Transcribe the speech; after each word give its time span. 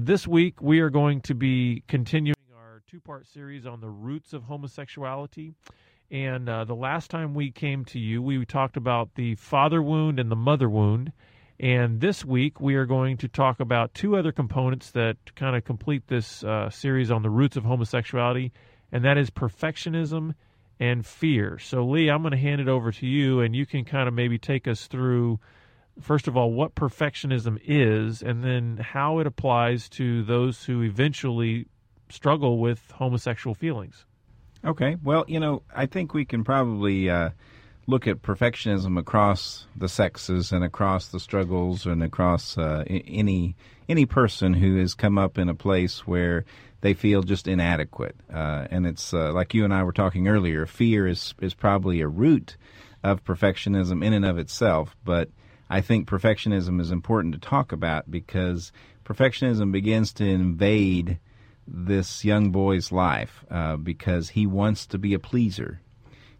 This 0.10 0.28
week, 0.28 0.60
we 0.60 0.80
are 0.80 0.90
going 0.90 1.22
to 1.22 1.36
be 1.36 1.84
continuing 1.88 2.34
our 2.58 2.82
two 2.90 3.00
part 3.00 3.28
series 3.28 3.68
on 3.68 3.80
the 3.80 3.92
roots 3.92 4.34
of 4.34 4.42
homosexuality. 4.42 5.54
And 6.10 6.50
uh, 6.50 6.64
the 6.64 6.74
last 6.74 7.12
time 7.12 7.36
we 7.36 7.52
came 7.52 7.86
to 7.86 8.00
you, 8.00 8.20
we 8.20 8.44
talked 8.44 8.76
about 8.76 9.14
the 9.14 9.36
father 9.36 9.84
wound 9.84 10.20
and 10.20 10.32
the 10.32 10.36
mother 10.36 10.68
wound. 10.68 11.12
And 11.60 12.02
this 12.02 12.26
week, 12.26 12.60
we 12.60 12.74
are 12.74 12.88
going 12.88 13.18
to 13.18 13.28
talk 13.28 13.60
about 13.60 13.94
two 13.94 14.18
other 14.18 14.32
components 14.32 14.90
that 14.94 15.18
kind 15.36 15.56
of 15.56 15.64
complete 15.64 16.08
this 16.08 16.44
uh, 16.44 16.72
series 16.72 17.12
on 17.12 17.22
the 17.22 17.30
roots 17.30 17.56
of 17.56 17.64
homosexuality, 17.64 18.52
and 18.92 19.06
that 19.06 19.20
is 19.20 19.30
perfectionism 19.30 20.34
and 20.80 21.06
fear. 21.06 21.60
So, 21.60 21.86
Lee, 21.86 22.10
I'm 22.10 22.24
going 22.24 22.32
to 22.32 22.38
hand 22.40 22.62
it 22.62 22.68
over 22.68 22.92
to 22.94 23.06
you, 23.06 23.42
and 23.42 23.56
you 23.56 23.68
can 23.68 23.86
kind 23.86 24.08
of 24.08 24.16
maybe 24.16 24.40
take 24.40 24.68
us 24.68 24.88
through 24.88 25.40
first 26.00 26.28
of 26.28 26.38
all, 26.38 26.52
what 26.52 26.76
perfectionism 26.76 27.60
is, 27.66 28.22
and 28.22 28.44
then 28.44 28.78
how 28.78 29.20
it 29.20 29.28
applies 29.28 29.90
to 29.90 30.24
those 30.24 30.64
who 30.64 30.82
eventually 30.82 31.66
struggle 32.10 32.58
with 32.58 32.92
homosexual 32.92 33.54
feelings. 33.54 34.06
Okay. 34.66 34.98
Well, 35.04 35.26
you 35.28 35.40
know, 35.40 35.62
I 35.74 35.86
think 35.86 36.14
we 36.14 36.26
can 36.26 36.44
probably 36.44 37.10
uh, 37.10 37.30
look 37.88 38.08
at 38.08 38.22
perfectionism 38.22 39.00
across 39.00 39.66
the 39.76 39.90
sexes 39.90 40.52
and 40.52 40.64
across 40.64 41.08
the 41.08 41.20
struggles 41.20 41.86
and 41.86 42.04
across 42.04 42.58
uh, 42.58 42.84
any 42.88 43.56
any 43.88 44.06
person 44.06 44.54
who 44.54 44.78
has 44.78 44.94
come 44.94 45.18
up 45.18 45.38
in 45.38 45.50
a 45.50 45.56
place 45.56 46.06
where 46.06 46.46
they 46.82 46.94
feel 46.94 47.24
just 47.24 47.48
inadequate. 47.48 48.16
Uh, 48.32 48.68
and 48.70 48.86
it's 48.86 49.14
uh, 49.14 49.34
like 49.34 49.54
you 49.54 49.64
and 49.64 49.74
I 49.74 49.84
were 49.84 49.92
talking 49.92 50.28
earlier. 50.28 50.66
Fear 50.66 51.08
is 51.08 51.34
is 51.42 51.54
probably 51.54 52.02
a 52.02 52.08
root 52.08 52.58
of 53.04 53.24
perfectionism 53.24 54.04
in 54.04 54.14
and 54.14 54.26
of 54.26 54.38
itself, 54.38 54.96
but 55.06 55.30
I 55.70 55.82
think 55.82 56.08
perfectionism 56.08 56.82
is 56.82 56.92
important 56.92 57.34
to 57.36 57.40
talk 57.40 57.72
about 57.72 58.10
because 58.10 58.72
perfectionism 59.06 59.72
begins 59.72 60.12
to 60.14 60.26
invade 60.26 61.20
this 61.68 62.26
young 62.26 62.52
boy's 62.52 62.92
life 62.92 63.46
uh, 63.52 63.78
because 63.78 64.30
he 64.30 64.48
wants 64.48 64.88
to 64.88 64.98
be 64.98 65.14
a 65.14 65.20
pleaser. 65.20 65.82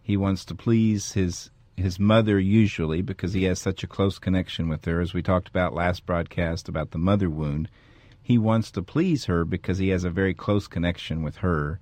He 0.02 0.16
wants 0.16 0.44
to 0.46 0.54
please 0.54 1.12
his 1.12 1.50
his 1.76 1.98
mother 1.98 2.38
usually 2.38 3.00
because 3.00 3.32
he 3.32 3.44
has 3.44 3.58
such 3.58 3.82
a 3.82 3.86
close 3.86 4.18
connection 4.18 4.68
with 4.68 4.84
her 4.84 5.00
as 5.00 5.14
we 5.14 5.22
talked 5.22 5.48
about 5.48 5.72
last 5.72 6.04
broadcast 6.04 6.68
about 6.68 6.90
the 6.90 6.98
mother 6.98 7.30
wound. 7.30 7.70
He 8.20 8.36
wants 8.36 8.70
to 8.72 8.82
please 8.82 9.24
her 9.26 9.44
because 9.44 9.78
he 9.78 9.88
has 9.88 10.04
a 10.04 10.10
very 10.10 10.34
close 10.34 10.66
connection 10.66 11.22
with 11.22 11.36
her. 11.36 11.80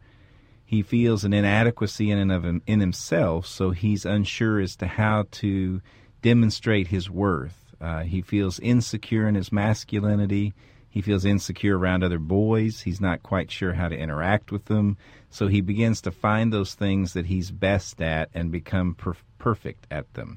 He 0.65 0.83
feels 0.83 1.25
an 1.25 1.33
inadequacy 1.33 2.11
in 2.11 2.19
and 2.19 2.31
of 2.31 2.45
him, 2.45 2.63
in 2.67 2.81
himself, 2.81 3.47
so 3.47 3.71
he's 3.71 4.05
unsure 4.05 4.61
as 4.61 4.77
to 4.77 4.87
how 4.87 5.25
to 5.33 5.81
demonstrate 6.29 6.89
his 6.89 7.09
worth. 7.09 7.75
Uh, 7.81 8.03
he 8.03 8.21
feels 8.21 8.61
insecure 8.61 9.27
in 9.27 9.35
his 9.35 9.51
masculinity. 9.51 10.53
He 10.91 11.01
feels 11.01 11.25
insecure 11.25 11.79
around 11.79 12.05
other 12.05 12.19
boys. 12.19 12.83
He's 12.83 13.01
not 13.01 13.23
quite 13.23 13.51
sure 13.51 13.73
how 13.73 13.89
to 13.89 13.97
interact 13.97 14.53
with 14.53 14.67
them. 14.67 14.99
So 15.31 15.49
he 15.49 15.63
begins 15.63 16.03
to 16.03 16.11
find 16.11 16.53
those 16.53 16.75
things 16.75 17.15
that 17.15 17.25
he's 17.27 17.51
best 17.51 18.03
at 18.03 18.29
and 18.35 18.53
become 18.53 18.95
per- 18.95 19.17
perfect 19.39 19.87
at 19.91 20.13
them. 20.13 20.37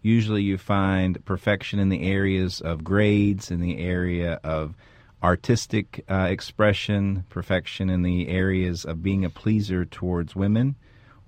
Usually 0.00 0.42
you 0.42 0.56
find 0.56 1.22
perfection 1.26 1.80
in 1.80 1.90
the 1.90 2.04
areas 2.04 2.62
of 2.62 2.82
grades, 2.82 3.50
in 3.50 3.60
the 3.60 3.78
area 3.78 4.40
of 4.42 4.74
artistic 5.22 6.02
uh, 6.08 6.28
expression, 6.30 7.26
perfection 7.28 7.90
in 7.90 8.00
the 8.00 8.28
areas 8.28 8.86
of 8.86 9.02
being 9.02 9.22
a 9.22 9.30
pleaser 9.30 9.84
towards 9.84 10.34
women 10.34 10.76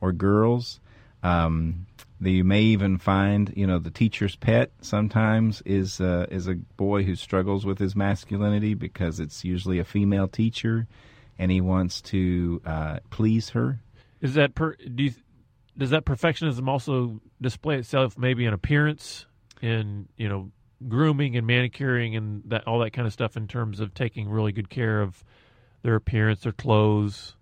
or 0.00 0.12
girls. 0.12 0.80
Um, 1.22 1.87
you 2.20 2.44
may 2.44 2.62
even 2.62 2.98
find, 2.98 3.52
you 3.56 3.66
know, 3.66 3.78
the 3.78 3.90
teacher's 3.90 4.34
pet 4.36 4.72
sometimes 4.80 5.62
is 5.64 6.00
uh, 6.00 6.26
is 6.30 6.48
a 6.48 6.54
boy 6.54 7.04
who 7.04 7.14
struggles 7.14 7.64
with 7.64 7.78
his 7.78 7.94
masculinity 7.94 8.74
because 8.74 9.20
it's 9.20 9.44
usually 9.44 9.78
a 9.78 9.84
female 9.84 10.26
teacher, 10.26 10.86
and 11.38 11.50
he 11.50 11.60
wants 11.60 12.00
to 12.02 12.60
uh, 12.66 12.98
please 13.10 13.50
her. 13.50 13.80
Is 14.20 14.34
that 14.34 14.54
per? 14.54 14.74
Do 14.74 15.04
you, 15.04 15.12
does 15.76 15.90
that 15.90 16.04
perfectionism 16.04 16.66
also 16.68 17.20
display 17.40 17.76
itself 17.76 18.18
maybe 18.18 18.44
in 18.44 18.52
appearance, 18.52 19.26
in 19.62 20.08
you 20.16 20.28
know, 20.28 20.50
grooming 20.88 21.36
and 21.36 21.46
manicuring 21.46 22.16
and 22.16 22.42
that 22.46 22.66
all 22.66 22.80
that 22.80 22.92
kind 22.92 23.06
of 23.06 23.12
stuff 23.12 23.36
in 23.36 23.46
terms 23.46 23.78
of 23.78 23.94
taking 23.94 24.28
really 24.28 24.50
good 24.50 24.68
care 24.68 25.00
of 25.00 25.22
their 25.82 25.94
appearance, 25.94 26.40
their 26.40 26.52
clothes? 26.52 27.36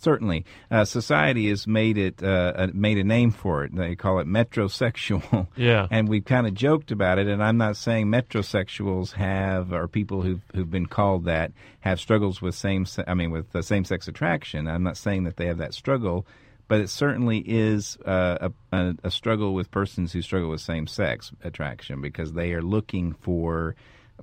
Certainly, 0.00 0.44
uh, 0.70 0.84
society 0.84 1.48
has 1.48 1.66
made 1.66 1.98
it 1.98 2.22
uh, 2.22 2.68
made 2.72 2.98
a 2.98 3.04
name 3.04 3.30
for 3.30 3.64
it. 3.64 3.74
They 3.74 3.96
call 3.96 4.18
it 4.20 4.26
metrosexual. 4.26 5.46
Yeah, 5.56 5.86
and 5.90 6.08
we've 6.08 6.24
kind 6.24 6.46
of 6.46 6.54
joked 6.54 6.90
about 6.92 7.18
it. 7.18 7.26
And 7.26 7.42
I'm 7.42 7.56
not 7.56 7.76
saying 7.76 8.06
metrosexuals 8.06 9.12
have 9.12 9.72
or 9.72 9.88
people 9.88 10.22
who've 10.22 10.42
who've 10.54 10.70
been 10.70 10.86
called 10.86 11.24
that 11.24 11.52
have 11.80 11.98
struggles 11.98 12.40
with 12.40 12.54
same. 12.54 12.86
I 13.06 13.14
mean, 13.14 13.30
with 13.30 13.50
the 13.52 13.62
same 13.62 13.84
sex 13.84 14.06
attraction. 14.08 14.68
I'm 14.68 14.82
not 14.82 14.96
saying 14.96 15.24
that 15.24 15.36
they 15.36 15.46
have 15.46 15.58
that 15.58 15.74
struggle, 15.74 16.26
but 16.68 16.80
it 16.80 16.90
certainly 16.90 17.38
is 17.46 17.96
uh, 18.04 18.50
a, 18.72 18.94
a 19.02 19.10
struggle 19.10 19.54
with 19.54 19.70
persons 19.70 20.12
who 20.12 20.22
struggle 20.22 20.50
with 20.50 20.60
same 20.60 20.86
sex 20.86 21.32
attraction 21.42 22.00
because 22.00 22.34
they 22.34 22.52
are 22.52 22.62
looking 22.62 23.14
for 23.14 23.74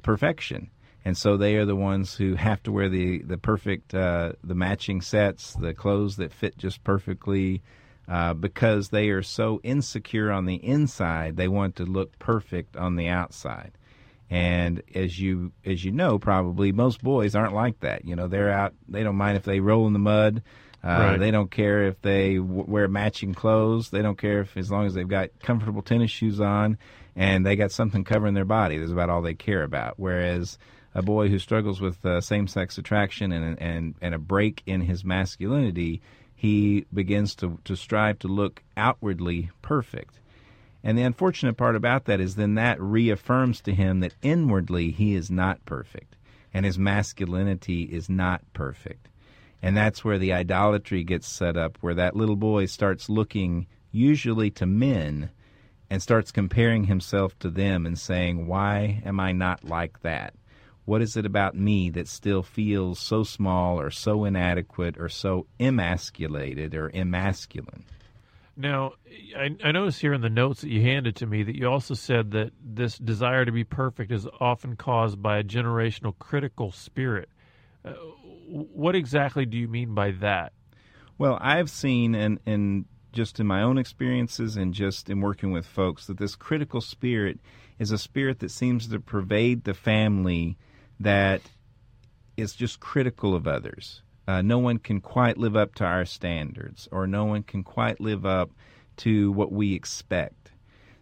perfection 0.02 0.69
and 1.06 1.16
so 1.16 1.38
they 1.38 1.56
are 1.56 1.66
the 1.66 1.76
ones 1.76 2.16
who 2.16 2.34
have 2.34 2.62
to 2.64 2.72
wear 2.72 2.90
the 2.90 3.20
the 3.22 3.38
perfect 3.38 3.94
uh, 3.94 4.34
the 4.44 4.56
matching 4.56 5.02
sets, 5.02 5.54
the 5.54 5.74
clothes 5.74 6.16
that 6.18 6.34
fit 6.34 6.58
just 6.58 6.84
perfectly, 6.84 7.62
uh, 8.08 8.34
because 8.34 8.90
they 8.90 9.10
are 9.10 9.22
so 9.22 9.62
insecure 9.64 10.32
on 10.32 10.46
the 10.46 10.56
inside. 10.56 11.38
They 11.38 11.48
want 11.48 11.76
to 11.78 11.86
look 11.86 12.18
perfect 12.18 12.76
on 12.76 12.96
the 12.96 13.08
outside. 13.08 13.74
And 14.28 14.82
as 14.96 15.20
you 15.20 15.52
as 15.64 15.85
you 15.85 15.91
know, 15.91 16.18
probably 16.18 16.72
most 16.72 17.03
boys 17.03 17.35
aren't 17.35 17.53
like 17.53 17.82
that. 17.82 18.06
You 18.06 18.16
know, 18.16 18.28
they're 18.28 18.52
out. 18.52 18.74
They 18.90 19.03
don't 19.03 19.16
mind 19.18 19.38
if 19.38 19.44
they 19.44 19.59
roll 19.59 19.85
in 19.85 19.94
the 19.94 20.00
mud. 20.00 20.41
Uh, 20.84 20.88
Right. 20.88 21.20
They 21.20 21.32
don't 21.32 21.50
care 21.50 21.84
if 21.84 22.02
they 22.02 22.38
w- 22.38 22.66
wear 22.68 22.88
matching 22.88 23.34
clothes. 23.34 23.90
They 23.91 24.02
don't 24.02 24.18
care 24.18 24.41
if 24.41 24.56
as 24.58 24.72
long 24.72 24.85
as 24.85 24.94
they've 24.96 25.08
got 25.08 25.29
comfortable 25.41 25.82
tennis 25.82 26.12
shoes 26.12 26.40
on 26.40 26.78
and 27.16 27.46
they 27.46 27.56
got 27.56 27.72
something 27.72 28.03
covering 28.03 28.34
their 28.35 28.46
body. 28.46 28.78
That's 28.78 28.91
about 28.91 29.09
all 29.09 29.22
they 29.22 29.34
care 29.34 29.64
about. 29.64 29.96
Whereas 29.97 30.58
a 30.96 31.03
boy 31.03 31.30
who 31.30 31.38
struggles 31.38 31.80
with 31.80 32.03
uh, 32.06 32.22
same-sex 32.22 32.78
attraction 32.78 33.32
and, 33.32 33.62
and 33.62 33.96
and 34.02 34.16
a 34.16 34.20
break 34.20 34.64
in 34.66 34.82
his 34.82 35.03
masculinity, 35.03 36.02
he 36.34 36.86
begins 36.94 37.36
to 37.36 37.59
to 37.66 37.76
strive 37.76 38.18
to 38.20 38.28
look 38.28 38.64
outwardly 38.76 39.52
perfect. 39.62 40.20
And 40.84 40.97
the 40.97 41.03
unfortunate 41.03 41.58
part 41.58 41.76
about 41.76 42.06
that 42.06 42.20
is 42.20 42.36
then 42.36 42.56
that 42.56 42.80
reaffirms 42.80 43.59
to 43.62 43.74
him 43.74 44.00
that 44.00 44.16
inwardly 44.22 44.92
he 44.92 45.16
is 45.16 45.30
not 45.30 45.64
perfect 45.66 46.16
and 46.53 46.66
his 46.66 46.80
masculinity 46.80 47.84
is 47.84 48.08
not 48.08 48.41
perfect. 48.53 49.09
And 49.62 49.76
that's 49.76 50.06
where 50.06 50.18
the 50.18 50.32
idolatry 50.32 51.03
gets 51.03 51.28
set 51.28 51.58
up, 51.58 51.78
where 51.82 51.96
that 51.96 52.16
little 52.16 52.38
boy 52.38 52.68
starts 52.68 53.09
looking 53.09 53.68
usually 53.91 54.52
to 54.52 54.66
men 54.66 55.32
and 55.90 56.02
starts 56.02 56.32
comparing 56.32 56.86
himself 56.86 57.38
to 57.40 57.50
them 57.50 57.86
and 57.86 58.00
saying, 58.00 58.48
Why 58.48 59.02
am 59.03 59.20
I 59.20 59.34
not 59.34 59.66
like 59.66 60.02
that? 60.02 60.34
What 60.85 61.02
is 61.02 61.17
it 61.17 61.26
about 61.26 61.55
me 61.55 61.90
that 61.91 62.08
still 62.08 62.43
feels 62.43 62.99
so 62.99 63.23
small 63.23 63.79
or 63.79 63.90
so 63.90 64.23
inadequate 64.23 64.97
or 64.99 65.09
so 65.09 65.47
emasculated 65.59 66.76
or 66.76 66.90
emasculine? 66.91 67.84
Now, 68.55 68.93
I, 69.37 69.49
I 69.64 69.72
notice 69.72 69.97
here 69.97 70.14
in 70.14 70.22
the 70.22 70.29
notes 70.29 70.61
that 70.61 70.70
you 70.70 70.82
handed 70.82 71.17
to 71.17 71.26
me 71.26 71.43
that 71.43 71.55
you 71.55 71.67
also 71.67 71.93
said 71.93 72.32
that 72.32 72.52
this 72.64 72.97
desire 72.97 73.43
to 73.43 73.52
be 73.52 73.64
perfect 73.64 74.11
is 74.11 74.28
often 74.40 74.76
caused 74.76 75.22
by 75.22 75.40
a 75.40 75.43
generational 75.43 76.17
critical 76.17 76.72
spirit. 76.72 77.29
Uh, 77.84 77.93
what 78.47 78.96
exactly 78.96 79.46
do 79.46 79.58
you 79.58 79.67
mean 79.67 79.93
by 79.93 80.11
that? 80.11 80.53
Well, 81.17 81.38
I've 81.41 81.70
seen, 81.70 82.16
and, 82.16 82.40
and 82.46 82.85
just 83.11 83.40
in 83.40 83.47
my 83.47 83.61
own 83.61 83.78
experiences 83.78 84.55
and 84.55 84.73
just 84.73 85.09
in 85.09 85.20
working 85.20 85.52
with 85.52 85.66
folks, 85.66 86.05
that 86.08 86.17
this 86.17 86.35
critical 86.35 86.79
spirit 86.79 87.40
is 87.79 87.91
a 87.91 87.97
spirit 87.97 88.40
that 88.40 88.52
seems 88.52 88.88
to 88.88 88.99
pervade 88.99 89.64
the 89.64 89.73
family 89.73 90.58
that 91.00 91.42
is 92.38 92.53
just 92.53 92.80
critical 92.80 93.36
of 93.36 93.47
others. 93.47 94.02
Uh, 94.28 94.42
no 94.42 94.58
one 94.58 94.80
can 94.80 95.02
quite 95.02 95.38
live 95.38 95.56
up 95.56 95.76
to 95.76 95.86
our 95.86 96.06
standards, 96.06 96.88
or 96.92 97.06
no 97.06 97.26
one 97.26 97.44
can 97.44 97.64
quite 97.64 98.00
live 98.00 98.26
up 98.26 98.52
to 98.97 99.32
what 99.32 99.52
we 99.52 99.74
expect. 99.74 100.52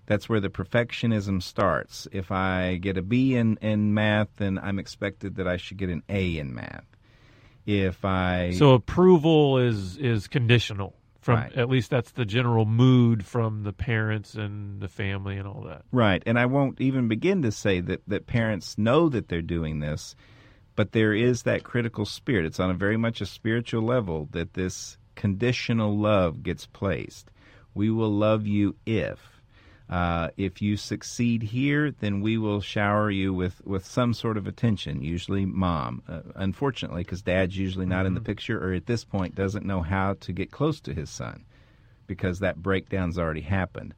That's 0.05 0.27
where 0.27 0.41
the 0.41 0.49
perfectionism 0.49 1.41
starts. 1.41 2.07
If 2.11 2.31
I 2.31 2.75
get 2.75 2.97
a 2.97 3.01
B 3.01 3.35
in, 3.35 3.57
in 3.61 3.93
math, 3.93 4.27
then 4.37 4.57
I'm 4.57 4.77
expected 4.77 5.35
that 5.35 5.47
I 5.47 5.55
should 5.55 5.77
get 5.77 5.89
an 5.89 6.03
A 6.09 6.37
in 6.37 6.53
math. 6.53 6.85
If 7.65 8.03
I 8.03 8.51
so 8.57 8.73
approval 8.73 9.57
is 9.57 9.95
is 9.95 10.27
conditional 10.27 10.93
from 11.23 11.35
Right. 11.39 11.53
at 11.53 11.69
least 11.69 11.89
that's 11.89 12.11
the 12.11 12.25
general 12.25 12.65
mood 12.65 13.25
from 13.25 13.63
the 13.63 13.73
parents 13.73 14.35
and 14.35 14.81
the 14.81 14.87
family 14.89 15.37
and 15.37 15.47
all 15.47 15.63
that. 15.67 15.83
Right, 15.91 16.21
and 16.25 16.37
I 16.37 16.45
won't 16.45 16.81
even 16.81 17.07
begin 17.07 17.41
to 17.43 17.51
say 17.51 17.79
that, 17.79 18.01
that 18.07 18.27
parents 18.27 18.77
know 18.77 19.09
that 19.09 19.29
they're 19.29 19.41
doing 19.41 19.79
this, 19.79 20.15
but 20.75 20.91
there 20.91 21.13
is 21.13 21.43
that 21.43 21.63
critical 21.63 22.05
spirit. 22.05 22.45
It's 22.45 22.59
on 22.59 22.69
a 22.69 22.75
very 22.75 22.97
much 22.97 23.21
a 23.21 23.25
spiritual 23.25 23.83
level 23.83 24.27
that 24.31 24.53
this 24.53 24.97
conditional 25.15 25.97
love 25.97 26.43
gets 26.43 26.65
placed. 26.65 27.31
We 27.73 27.89
will 27.89 28.11
love 28.11 28.45
you 28.45 28.75
if. 28.85 29.32
Uh, 29.89 30.29
if 30.37 30.61
you 30.61 30.77
succeed 30.77 31.43
here, 31.43 31.91
then 31.91 32.21
we 32.21 32.37
will 32.37 32.61
shower 32.61 33.11
you 33.11 33.33
with, 33.33 33.61
with 33.65 33.85
some 33.85 34.13
sort 34.13 34.37
of 34.37 34.47
attention, 34.47 35.03
usually 35.03 35.45
mom. 35.45 36.01
Uh, 36.07 36.21
unfortunately, 36.35 37.03
because 37.03 37.21
dad's 37.21 37.57
usually 37.57 37.85
not 37.85 38.05
in 38.05 38.13
the 38.13 38.21
picture 38.21 38.63
or 38.63 38.73
at 38.73 38.85
this 38.85 39.03
point 39.03 39.35
doesn't 39.35 39.65
know 39.65 39.81
how 39.81 40.13
to 40.21 40.31
get 40.31 40.51
close 40.51 40.79
to 40.79 40.93
his 40.93 41.09
son 41.09 41.43
because 42.07 42.39
that 42.39 42.61
breakdown's 42.61 43.19
already 43.19 43.41
happened. 43.41 43.93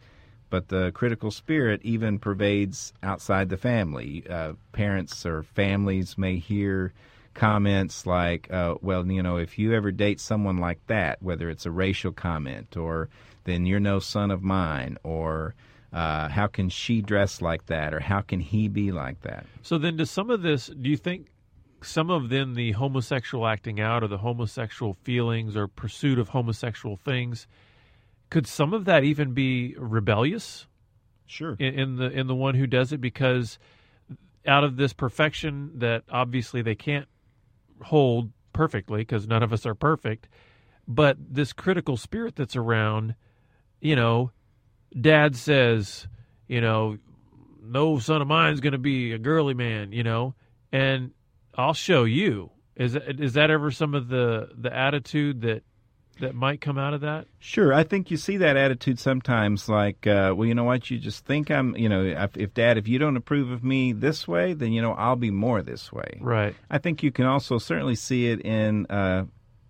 But 0.50 0.68
the 0.68 0.92
critical 0.92 1.32
spirit 1.32 1.82
even 1.84 2.20
pervades 2.20 2.94
outside 3.04 3.50
the 3.50 3.58
family. 3.58 4.24
Uh, 4.30 4.54
parents 4.72 5.26
or 5.26 5.44
families 5.44 6.18
may 6.18 6.38
hear 6.38 6.94
comments 7.34 8.06
like, 8.06 8.52
uh, 8.52 8.76
well, 8.82 9.06
you 9.06 9.22
know, 9.22 9.38
if 9.38 9.60
you 9.60 9.74
ever 9.74 9.92
date 9.92 10.20
someone 10.20 10.58
like 10.58 10.86
that, 10.88 11.22
whether 11.22 11.50
it's 11.50 11.66
a 11.66 11.72
racial 11.72 12.12
comment 12.12 12.76
or 12.78 13.10
then 13.44 13.66
you're 13.66 13.80
no 13.80 14.00
son 14.00 14.32
of 14.32 14.42
mine 14.42 14.98
or 15.04 15.54
uh, 15.94 16.30
how 16.30 16.48
can 16.48 16.70
she 16.70 17.02
dress 17.02 17.42
like 17.42 17.66
that 17.68 17.94
or 17.94 18.00
how 18.00 18.22
can 18.22 18.40
he 18.40 18.68
be 18.68 18.92
like 18.92 19.22
that? 19.22 19.46
So 19.62 19.78
then, 19.78 19.98
does 19.98 20.12
some 20.12 20.30
of 20.30 20.42
this? 20.42 20.68
Do 20.68 20.90
you 20.90 20.98
think 20.98 21.28
some 21.82 22.10
of 22.10 22.30
then 22.30 22.54
the 22.54 22.72
homosexual 22.74 23.46
acting 23.48 23.80
out 23.80 24.04
or 24.04 24.08
the 24.08 24.18
homosexual 24.18 24.94
feelings 25.04 25.56
or 25.56 25.68
pursuit 25.68 26.20
of 26.20 26.30
homosexual 26.30 26.98
things? 26.98 27.48
Could 28.30 28.48
some 28.48 28.74
of 28.74 28.86
that 28.86 29.04
even 29.04 29.34
be 29.34 29.76
rebellious 29.78 30.68
Sure. 31.28 31.56
in, 31.60 31.74
in 31.80 31.96
the 31.96 32.10
in 32.12 32.28
the 32.28 32.36
one 32.36 32.56
who 32.56 32.68
does 32.68 32.92
it 32.92 33.02
because 33.02 33.58
out 34.46 34.64
of 34.64 34.78
this 34.78 34.94
perfection 34.94 35.72
that 35.76 36.04
obviously 36.10 36.62
they 36.62 36.76
can't 36.76 37.08
hold 37.84 38.32
perfectly 38.54 39.02
because 39.02 39.28
none 39.28 39.44
of 39.44 39.52
us 39.52 39.66
are 39.66 39.76
perfect, 39.76 40.28
but 40.88 41.18
this 41.20 41.52
critical 41.52 41.98
spirit 41.98 42.36
that's 42.36 42.56
around, 42.56 43.16
you 43.82 43.96
know, 43.96 44.32
dad 45.00 45.36
says, 45.36 46.08
you 46.48 46.62
know, 46.62 46.98
no 47.62 48.00
son 48.00 48.22
of 48.22 48.28
mine's 48.28 48.60
going 48.60 48.74
to 48.74 48.78
be 48.80 49.12
a 49.14 49.18
girly 49.18 49.54
man, 49.54 49.92
you 49.92 50.04
know, 50.04 50.36
and 50.72 51.12
I'll 51.56 51.74
show 51.74 52.04
you. 52.04 52.52
Is 52.76 52.94
that, 52.94 53.20
is 53.20 53.34
that 53.34 53.50
ever 53.50 53.72
some 53.72 53.96
of 53.96 54.10
the 54.10 54.50
the 54.58 54.76
attitude 54.76 55.42
that 55.42 55.64
that 56.20 56.36
might 56.36 56.62
come 56.62 56.78
out 56.78 56.94
of 56.94 57.02
that? 57.02 57.28
Sure, 57.40 57.74
I 57.74 57.84
think 57.84 58.12
you 58.12 58.18
see 58.18 58.38
that 58.38 58.58
attitude 58.58 59.00
sometimes. 59.00 59.68
Like, 59.70 60.08
uh, 60.08 60.34
well, 60.36 60.48
you 60.48 60.56
know 60.56 60.64
what? 60.64 60.90
You 60.90 60.98
just 60.98 61.26
think 61.26 61.52
I'm, 61.52 61.76
you 61.76 61.90
know, 61.90 62.04
if, 62.04 62.38
if 62.38 62.54
Dad, 62.54 62.78
if 62.78 62.88
you 62.88 63.00
don't 63.00 63.18
approve 63.18 63.52
of 63.52 63.64
me 63.64 63.94
this 63.94 64.28
way, 64.28 64.54
then 64.54 64.72
you 64.72 64.82
know 64.82 64.94
I'll 64.94 65.16
be 65.16 65.32
more 65.32 65.62
this 65.62 65.92
way. 65.92 66.20
Right. 66.22 66.56
I 66.70 66.78
think 66.78 67.04
you 67.04 67.12
can 67.12 67.26
also 67.26 67.58
certainly 67.58 67.96
see 67.96 68.28
it 68.28 68.42
in 68.42 68.86
uh, 68.88 69.26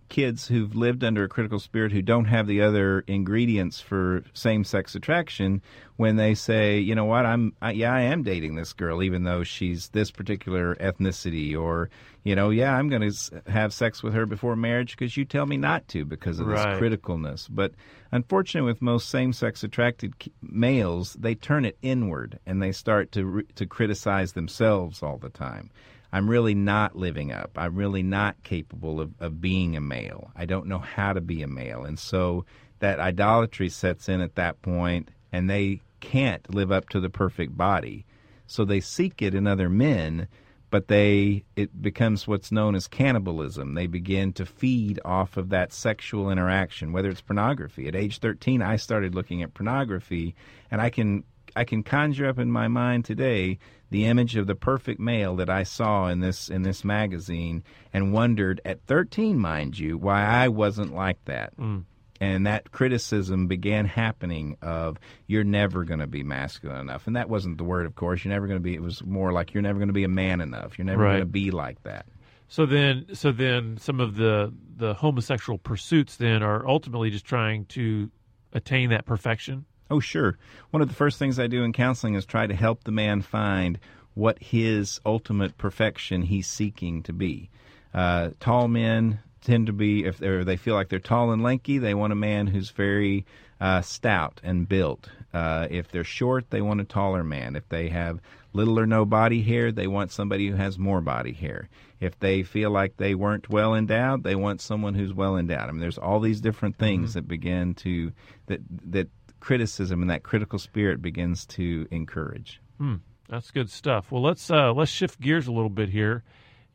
kids 0.09 0.47
who've 0.47 0.75
lived 0.75 1.03
under 1.03 1.23
a 1.23 1.29
critical 1.29 1.59
spirit 1.59 1.91
who 1.91 2.01
don't 2.01 2.25
have 2.25 2.47
the 2.47 2.61
other 2.61 3.03
ingredients 3.07 3.81
for 3.81 4.23
same-sex 4.33 4.95
attraction. 4.95 5.61
When 5.97 6.17
they 6.17 6.35
say, 6.35 6.79
you 6.79 6.93
know 6.93 7.05
what, 7.05 7.25
I'm, 7.25 7.53
I, 7.61 7.71
yeah, 7.71 7.93
I 7.93 8.01
am 8.01 8.21
dating 8.23 8.55
this 8.55 8.73
girl, 8.73 9.01
even 9.01 9.23
though 9.23 9.43
she's 9.43 9.89
this 9.89 10.11
particular 10.11 10.75
ethnicity, 10.75 11.57
or 11.57 11.89
you 12.23 12.35
know, 12.35 12.49
yeah, 12.49 12.75
I'm 12.75 12.89
going 12.89 13.09
to 13.09 13.41
have 13.47 13.73
sex 13.73 14.03
with 14.03 14.13
her 14.13 14.25
before 14.25 14.55
marriage 14.55 14.97
because 14.97 15.15
you 15.15 15.25
tell 15.25 15.45
me 15.45 15.57
not 15.57 15.87
to 15.89 16.05
because 16.05 16.39
of 16.39 16.47
Right. 16.47 16.79
this 16.79 16.79
criticalness. 16.79 17.47
But 17.49 17.73
unfortunately, 18.11 18.67
with 18.71 18.81
most 18.81 19.09
same-sex 19.09 19.63
attracted 19.63 20.13
males, 20.41 21.13
they 21.13 21.35
turn 21.35 21.65
it 21.65 21.77
inward 21.81 22.39
and 22.45 22.61
they 22.61 22.71
start 22.71 23.11
to 23.13 23.43
to 23.55 23.65
criticize 23.65 24.33
themselves 24.33 25.01
all 25.01 25.17
the 25.17 25.29
time. 25.29 25.69
I'm 26.15 26.29
really 26.29 26.55
not 26.55 26.95
living 26.95 27.33
up. 27.33 27.51
I'm 27.57 27.75
really 27.75 28.01
not 28.01 28.41
capable 28.41 29.01
of, 29.01 29.11
of 29.19 29.41
being 29.41 29.75
a 29.75 29.81
male. 29.81 30.31
I 30.33 30.45
don't 30.45 30.67
know 30.67 30.79
how 30.79 31.11
to 31.11 31.19
be 31.19 31.41
a 31.41 31.47
male. 31.47 31.83
And 31.83 31.99
so 31.99 32.45
that 32.79 33.01
idolatry 33.01 33.67
sets 33.67 34.07
in 34.07 34.21
at 34.21 34.35
that 34.35 34.61
point, 34.61 35.09
and 35.33 35.49
they 35.49 35.81
can't 35.99 36.55
live 36.55 36.71
up 36.71 36.87
to 36.91 37.01
the 37.01 37.09
perfect 37.09 37.57
body. 37.57 38.05
So 38.47 38.63
they 38.63 38.79
seek 38.79 39.21
it 39.21 39.35
in 39.35 39.45
other 39.45 39.67
men, 39.67 40.29
but 40.69 40.87
they 40.87 41.43
it 41.57 41.81
becomes 41.81 42.25
what's 42.25 42.49
known 42.49 42.75
as 42.75 42.87
cannibalism. 42.87 43.73
They 43.73 43.87
begin 43.87 44.31
to 44.33 44.45
feed 44.45 45.01
off 45.03 45.35
of 45.35 45.49
that 45.49 45.73
sexual 45.73 46.31
interaction, 46.31 46.93
whether 46.93 47.09
it's 47.09 47.19
pornography. 47.19 47.89
At 47.89 47.95
age 47.95 48.19
13, 48.19 48.61
I 48.61 48.77
started 48.77 49.15
looking 49.15 49.43
at 49.43 49.53
pornography, 49.53 50.33
and 50.71 50.79
I 50.79 50.91
can 50.91 51.25
I 51.55 51.63
can 51.63 51.83
conjure 51.83 52.27
up 52.27 52.39
in 52.39 52.51
my 52.51 52.67
mind 52.67 53.05
today 53.05 53.59
the 53.91 54.05
image 54.05 54.35
of 54.35 54.47
the 54.47 54.55
perfect 54.55 54.99
male 54.99 55.35
that 55.37 55.49
I 55.49 55.63
saw 55.63 56.07
in 56.07 56.19
this 56.19 56.49
in 56.49 56.63
this 56.63 56.83
magazine 56.83 57.63
and 57.93 58.11
wondered 58.13 58.59
at 58.65 58.81
13 58.87 59.37
mind 59.39 59.77
you 59.79 59.97
why 59.97 60.23
I 60.25 60.47
wasn't 60.49 60.93
like 60.93 61.23
that. 61.25 61.55
Mm. 61.57 61.83
And 62.21 62.47
that 62.47 62.71
criticism 62.71 63.47
began 63.47 63.85
happening 63.85 64.57
of 64.61 64.97
you're 65.27 65.43
never 65.43 65.83
going 65.83 65.99
to 65.99 66.07
be 66.07 66.23
masculine 66.23 66.79
enough. 66.79 67.07
And 67.07 67.15
that 67.15 67.29
wasn't 67.29 67.57
the 67.57 67.63
word 67.65 67.85
of 67.85 67.95
course. 67.95 68.23
You're 68.23 68.33
never 68.33 68.47
going 68.47 68.59
to 68.59 68.63
be 68.63 68.73
it 68.73 68.81
was 68.81 69.03
more 69.05 69.31
like 69.33 69.53
you're 69.53 69.63
never 69.63 69.79
going 69.79 69.89
to 69.89 69.93
be 69.93 70.05
a 70.05 70.09
man 70.09 70.41
enough. 70.41 70.77
You're 70.77 70.85
never 70.85 71.03
Right. 71.03 71.11
going 71.11 71.19
to 71.21 71.25
be 71.25 71.51
like 71.51 71.83
that. 71.83 72.05
So 72.47 72.65
then, 72.65 73.07
so 73.13 73.31
then, 73.31 73.77
some 73.77 73.99
of 73.99 74.15
the 74.15 74.53
the 74.77 74.93
homosexual 74.93 75.57
pursuits 75.57 76.17
then 76.17 76.43
are 76.43 76.67
ultimately 76.67 77.09
just 77.09 77.25
trying 77.25 77.65
to 77.65 78.11
attain 78.53 78.89
that 78.91 79.05
perfection. 79.05 79.65
Oh, 79.89 79.99
sure. 79.99 80.37
One 80.71 80.81
of 80.81 80.87
the 80.87 80.95
first 80.95 81.19
things 81.19 81.39
I 81.39 81.47
do 81.47 81.63
in 81.63 81.73
counseling 81.73 82.15
is 82.15 82.25
try 82.25 82.47
to 82.47 82.55
help 82.55 82.83
the 82.83 82.91
man 82.91 83.21
find 83.21 83.79
what 84.13 84.41
his 84.41 84.99
ultimate 85.05 85.57
perfection 85.57 86.23
he's 86.23 86.47
seeking 86.47 87.03
to 87.03 87.13
be. 87.13 87.49
Uh, 87.93 88.31
tall 88.39 88.67
men 88.67 89.19
tend 89.41 89.67
to 89.67 89.73
be, 89.73 90.05
if 90.05 90.17
they're, 90.17 90.43
they 90.43 90.57
feel 90.57 90.73
like 90.73 90.89
they're 90.89 90.99
tall 90.99 91.31
and 91.31 91.43
lanky, 91.43 91.77
they 91.77 91.93
want 91.93 92.13
a 92.13 92.15
man 92.15 92.47
who's 92.47 92.71
very 92.71 93.25
uh, 93.61 93.81
stout 93.81 94.41
and 94.43 94.67
built. 94.67 95.09
Uh, 95.33 95.67
if 95.69 95.89
they're 95.91 96.03
short, 96.03 96.49
they 96.49 96.61
want 96.61 96.81
a 96.81 96.85
taller 96.85 97.23
man. 97.23 97.55
If 97.55 97.67
they 97.69 97.89
have 97.89 98.21
little 98.53 98.79
or 98.79 98.87
no 98.87 99.05
body 99.05 99.41
hair, 99.41 99.71
they 99.71 99.87
want 99.87 100.11
somebody 100.11 100.47
who 100.47 100.55
has 100.55 100.79
more 100.79 101.01
body 101.01 101.33
hair. 101.33 101.69
If 101.99 102.19
they 102.19 102.43
feel 102.43 102.71
like 102.71 102.97
they 102.97 103.15
weren't 103.15 103.49
well 103.49 103.75
endowed, 103.75 104.23
they 104.23 104.35
want 104.35 104.61
someone 104.61 104.93
who's 104.95 105.13
well 105.13 105.37
endowed. 105.37 105.69
I 105.69 105.71
mean, 105.71 105.79
there's 105.79 105.97
all 105.97 106.19
these 106.19 106.41
different 106.41 106.77
things 106.77 107.13
that 107.13 107.27
begin 107.27 107.73
to 107.75 108.11
that 108.47 108.61
that 108.91 109.09
criticism 109.45 110.01
and 110.01 110.09
that 110.09 110.23
critical 110.23 110.57
spirit 110.57 111.03
begins 111.03 111.45
to 111.45 111.87
encourage. 111.91 112.59
Hmm, 112.79 112.95
that's 113.29 113.51
good 113.51 113.69
stuff. 113.69 114.11
Well, 114.11 114.23
let's 114.23 114.49
uh, 114.49 114.73
let's 114.73 114.89
shift 114.89 115.21
gears 115.21 115.45
a 115.47 115.51
little 115.51 115.69
bit 115.69 115.89
here, 115.89 116.23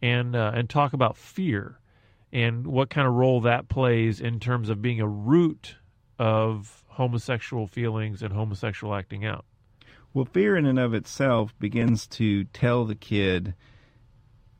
and 0.00 0.36
uh, 0.36 0.52
and 0.54 0.70
talk 0.70 0.92
about 0.92 1.16
fear, 1.16 1.80
and 2.32 2.64
what 2.68 2.88
kind 2.88 3.08
of 3.08 3.14
role 3.14 3.40
that 3.40 3.68
plays 3.68 4.20
in 4.20 4.38
terms 4.38 4.70
of 4.70 4.80
being 4.80 5.00
a 5.00 5.08
root 5.08 5.74
of 6.16 6.84
homosexual 6.86 7.66
feelings 7.66 8.22
and 8.22 8.32
homosexual 8.32 8.94
acting 8.94 9.26
out. 9.26 9.44
Well, 10.14 10.24
fear 10.24 10.56
in 10.56 10.64
and 10.64 10.78
of 10.78 10.94
itself 10.94 11.52
begins 11.58 12.06
to 12.08 12.44
tell 12.44 12.84
the 12.84 12.94
kid, 12.94 13.54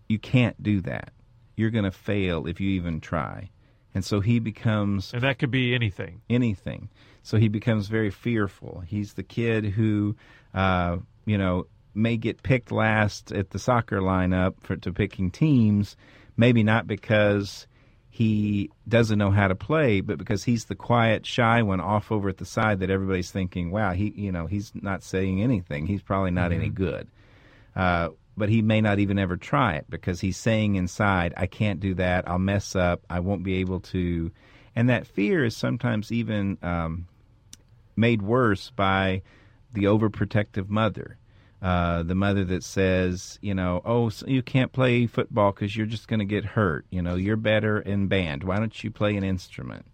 you 0.08 0.18
can't 0.18 0.60
do 0.60 0.80
that. 0.80 1.12
You're 1.56 1.70
going 1.70 1.84
to 1.84 1.90
fail 1.90 2.46
if 2.46 2.60
you 2.60 2.70
even 2.70 3.00
try. 3.00 3.50
And 3.94 4.04
so 4.04 4.20
he 4.20 4.38
becomes 4.38 5.12
And 5.12 5.22
that 5.22 5.38
could 5.38 5.50
be 5.50 5.74
anything. 5.74 6.20
anything. 6.30 6.88
So 7.22 7.38
he 7.38 7.48
becomes 7.48 7.88
very 7.88 8.10
fearful. 8.10 8.82
He's 8.86 9.14
the 9.14 9.22
kid 9.22 9.64
who, 9.64 10.16
uh, 10.54 10.98
you 11.26 11.36
know, 11.36 11.66
may 11.94 12.16
get 12.16 12.42
picked 12.42 12.72
last 12.72 13.32
at 13.32 13.50
the 13.50 13.58
soccer 13.58 14.00
lineup 14.00 14.54
for 14.60 14.76
to 14.76 14.92
picking 14.92 15.30
teams, 15.30 15.96
maybe 16.36 16.62
not 16.62 16.86
because 16.86 17.66
he 18.08 18.70
doesn't 18.88 19.18
know 19.18 19.30
how 19.30 19.48
to 19.48 19.54
play, 19.54 20.00
but 20.00 20.18
because 20.18 20.44
he's 20.44 20.66
the 20.66 20.74
quiet, 20.74 21.24
shy 21.26 21.62
one 21.62 21.80
off 21.80 22.10
over 22.12 22.28
at 22.28 22.38
the 22.38 22.44
side 22.44 22.80
that 22.80 22.90
everybody's 22.90 23.30
thinking, 23.30 23.70
wow, 23.70 23.92
he 23.92 24.12
you 24.16 24.32
know 24.32 24.46
he's 24.46 24.72
not 24.74 25.02
saying 25.02 25.42
anything. 25.42 25.86
He's 25.86 26.02
probably 26.02 26.30
not 26.30 26.50
mm-hmm. 26.50 26.60
any 26.60 26.68
good. 26.70 27.08
Uh, 27.74 28.10
but 28.40 28.48
he 28.48 28.62
may 28.62 28.80
not 28.80 28.98
even 28.98 29.18
ever 29.18 29.36
try 29.36 29.74
it 29.74 29.84
because 29.90 30.22
he's 30.22 30.38
saying 30.38 30.74
inside, 30.74 31.34
I 31.36 31.46
can't 31.46 31.78
do 31.78 31.92
that. 31.96 32.26
I'll 32.26 32.38
mess 32.38 32.74
up. 32.74 33.02
I 33.10 33.20
won't 33.20 33.42
be 33.42 33.56
able 33.56 33.80
to. 33.80 34.32
And 34.74 34.88
that 34.88 35.06
fear 35.06 35.44
is 35.44 35.54
sometimes 35.54 36.10
even 36.10 36.56
um, 36.62 37.06
made 37.96 38.22
worse 38.22 38.70
by 38.74 39.20
the 39.74 39.84
overprotective 39.84 40.70
mother. 40.70 41.18
Uh, 41.60 42.02
the 42.02 42.14
mother 42.14 42.42
that 42.44 42.64
says, 42.64 43.38
you 43.42 43.54
know, 43.54 43.82
oh, 43.84 44.08
so 44.08 44.26
you 44.26 44.42
can't 44.42 44.72
play 44.72 45.06
football 45.06 45.52
because 45.52 45.76
you're 45.76 45.84
just 45.84 46.08
going 46.08 46.20
to 46.20 46.24
get 46.24 46.46
hurt. 46.46 46.86
You 46.88 47.02
know, 47.02 47.16
you're 47.16 47.36
better 47.36 47.78
in 47.78 48.06
band. 48.06 48.42
Why 48.42 48.58
don't 48.58 48.82
you 48.82 48.90
play 48.90 49.16
an 49.16 49.22
instrument? 49.22 49.84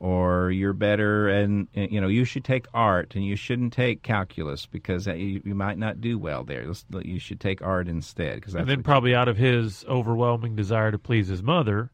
Or 0.00 0.50
you're 0.50 0.72
better 0.72 1.28
and 1.28 1.68
you 1.72 2.00
know 2.00 2.08
you 2.08 2.24
should 2.24 2.44
take 2.44 2.66
art 2.74 3.14
and 3.14 3.24
you 3.24 3.36
shouldn't 3.36 3.72
take 3.72 4.02
calculus 4.02 4.66
because 4.66 5.06
you, 5.06 5.40
you 5.44 5.54
might 5.54 5.78
not 5.78 6.00
do 6.00 6.18
well 6.18 6.44
there. 6.44 6.70
You 7.02 7.18
should 7.18 7.40
take 7.40 7.62
art 7.62 7.88
instead. 7.88 8.42
Cause 8.42 8.54
and 8.54 8.68
then 8.68 8.82
probably 8.82 9.14
out 9.14 9.28
of 9.28 9.36
his 9.36 9.84
overwhelming 9.88 10.56
desire 10.56 10.90
to 10.90 10.98
please 10.98 11.28
his 11.28 11.42
mother, 11.42 11.90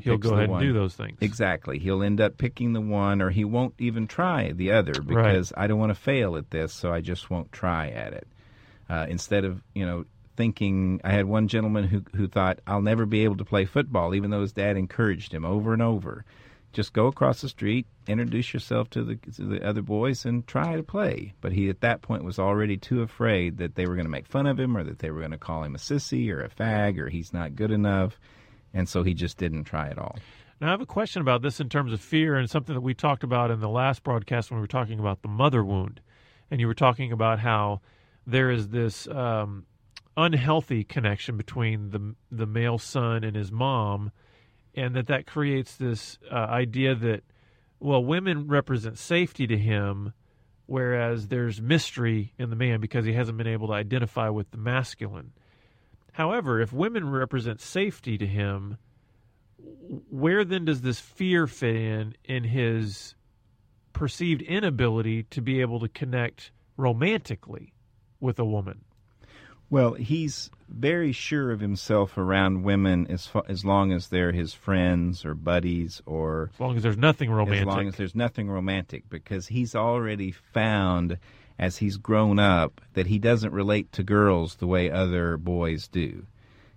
he 0.00 0.10
will 0.10 0.18
go 0.18 0.34
ahead 0.34 0.48
one. 0.48 0.62
and 0.62 0.68
do 0.68 0.78
those 0.78 0.94
things. 0.94 1.18
Exactly. 1.20 1.78
He'll 1.78 2.02
end 2.02 2.20
up 2.20 2.38
picking 2.38 2.72
the 2.72 2.80
one, 2.80 3.22
or 3.22 3.30
he 3.30 3.44
won't 3.44 3.74
even 3.78 4.06
try 4.06 4.52
the 4.52 4.72
other 4.72 4.94
because 5.00 5.52
right. 5.52 5.64
I 5.64 5.66
don't 5.66 5.78
want 5.78 5.90
to 5.90 6.00
fail 6.00 6.36
at 6.36 6.50
this, 6.50 6.72
so 6.72 6.92
I 6.92 7.00
just 7.00 7.30
won't 7.30 7.52
try 7.52 7.88
at 7.90 8.12
it. 8.12 8.26
Uh, 8.88 9.06
instead 9.08 9.44
of 9.44 9.62
you 9.74 9.86
know 9.86 10.04
thinking, 10.36 11.00
I 11.04 11.12
had 11.12 11.26
one 11.26 11.48
gentleman 11.48 11.84
who 11.84 12.02
who 12.16 12.26
thought 12.26 12.58
I'll 12.66 12.82
never 12.82 13.06
be 13.06 13.24
able 13.24 13.36
to 13.36 13.44
play 13.44 13.64
football, 13.64 14.14
even 14.14 14.30
though 14.30 14.42
his 14.42 14.52
dad 14.52 14.76
encouraged 14.76 15.32
him 15.32 15.44
over 15.44 15.72
and 15.72 15.82
over. 15.82 16.24
Just 16.74 16.92
go 16.92 17.06
across 17.06 17.40
the 17.40 17.48
street, 17.48 17.86
introduce 18.06 18.52
yourself 18.52 18.90
to 18.90 19.02
the 19.02 19.16
to 19.36 19.44
the 19.46 19.66
other 19.66 19.80
boys, 19.82 20.26
and 20.26 20.46
try 20.46 20.76
to 20.76 20.82
play. 20.82 21.32
But 21.40 21.52
he 21.52 21.70
at 21.70 21.80
that 21.80 22.02
point 22.02 22.24
was 22.24 22.38
already 22.38 22.76
too 22.76 23.00
afraid 23.00 23.56
that 23.58 23.76
they 23.76 23.86
were 23.86 23.94
going 23.94 24.06
to 24.06 24.10
make 24.10 24.26
fun 24.26 24.46
of 24.46 24.60
him, 24.60 24.76
or 24.76 24.84
that 24.84 24.98
they 24.98 25.10
were 25.10 25.20
going 25.20 25.30
to 25.30 25.38
call 25.38 25.64
him 25.64 25.74
a 25.74 25.78
sissy 25.78 26.30
or 26.30 26.42
a 26.42 26.50
fag, 26.50 26.98
or 26.98 27.08
he's 27.08 27.32
not 27.32 27.56
good 27.56 27.70
enough 27.70 28.18
and 28.74 28.88
so 28.88 29.04
he 29.04 29.14
just 29.14 29.38
didn't 29.38 29.64
try 29.64 29.88
at 29.88 29.98
all. 29.98 30.18
Now, 30.60 30.68
I 30.68 30.70
have 30.72 30.80
a 30.80 30.86
question 30.86 31.22
about 31.22 31.42
this 31.42 31.60
in 31.60 31.68
terms 31.68 31.92
of 31.92 32.00
fear 32.00 32.34
and 32.34 32.50
something 32.50 32.74
that 32.74 32.80
we 32.80 32.94
talked 32.94 33.22
about 33.22 33.50
in 33.50 33.60
the 33.60 33.68
last 33.68 34.02
broadcast 34.02 34.50
when 34.50 34.58
we 34.58 34.62
were 34.62 34.66
talking 34.66 34.98
about 34.98 35.22
the 35.22 35.28
mother 35.28 35.64
wound. 35.64 36.00
And 36.50 36.60
you 36.60 36.66
were 36.66 36.74
talking 36.74 37.12
about 37.12 37.38
how 37.38 37.80
there 38.26 38.50
is 38.50 38.68
this 38.68 39.06
um, 39.08 39.64
unhealthy 40.16 40.84
connection 40.84 41.36
between 41.36 41.90
the, 41.90 42.14
the 42.30 42.46
male 42.46 42.78
son 42.78 43.24
and 43.24 43.36
his 43.36 43.50
mom, 43.50 44.12
and 44.76 44.94
that 44.96 45.06
that 45.06 45.26
creates 45.26 45.76
this 45.76 46.18
uh, 46.30 46.34
idea 46.34 46.94
that, 46.94 47.22
well, 47.80 48.04
women 48.04 48.48
represent 48.48 48.98
safety 48.98 49.46
to 49.46 49.56
him, 49.56 50.12
whereas 50.66 51.28
there's 51.28 51.60
mystery 51.60 52.32
in 52.38 52.50
the 52.50 52.56
man 52.56 52.80
because 52.80 53.04
he 53.04 53.12
hasn't 53.12 53.38
been 53.38 53.46
able 53.46 53.68
to 53.68 53.74
identify 53.74 54.28
with 54.28 54.50
the 54.50 54.58
masculine. 54.58 55.32
However, 56.12 56.60
if 56.60 56.72
women 56.72 57.10
represent 57.10 57.60
safety 57.60 58.16
to 58.18 58.26
him, 58.26 58.78
where 60.10 60.44
then 60.44 60.64
does 60.64 60.80
this 60.80 61.00
fear 61.00 61.46
fit 61.46 61.76
in 61.76 62.14
in 62.24 62.44
his 62.44 63.14
perceived 63.92 64.42
inability 64.42 65.24
to 65.24 65.40
be 65.40 65.60
able 65.60 65.80
to 65.80 65.88
connect 65.88 66.50
romantically 66.76 67.74
with 68.20 68.38
a 68.38 68.44
woman? 68.44 68.84
Well, 69.70 69.94
he's 69.94 70.50
very 70.68 71.12
sure 71.12 71.50
of 71.50 71.60
himself 71.60 72.16
around 72.16 72.62
women 72.62 73.06
as 73.08 73.26
far, 73.26 73.44
as 73.48 73.64
long 73.64 73.92
as 73.92 74.08
they're 74.08 74.32
his 74.32 74.54
friends 74.54 75.24
or 75.24 75.34
buddies 75.34 76.02
or 76.06 76.50
as 76.54 76.60
long 76.60 76.76
as 76.76 76.82
there's 76.82 76.96
nothing 76.96 77.30
romantic. 77.30 77.60
As 77.60 77.66
long 77.66 77.88
as 77.88 77.96
there's 77.96 78.14
nothing 78.14 78.48
romantic 78.48 79.08
because 79.08 79.48
he's 79.48 79.74
already 79.74 80.30
found 80.30 81.18
as 81.58 81.78
he's 81.78 81.96
grown 81.96 82.38
up 82.38 82.80
that 82.94 83.06
he 83.06 83.18
doesn't 83.18 83.52
relate 83.52 83.92
to 83.92 84.02
girls 84.02 84.56
the 84.56 84.66
way 84.66 84.90
other 84.90 85.36
boys 85.36 85.88
do. 85.88 86.26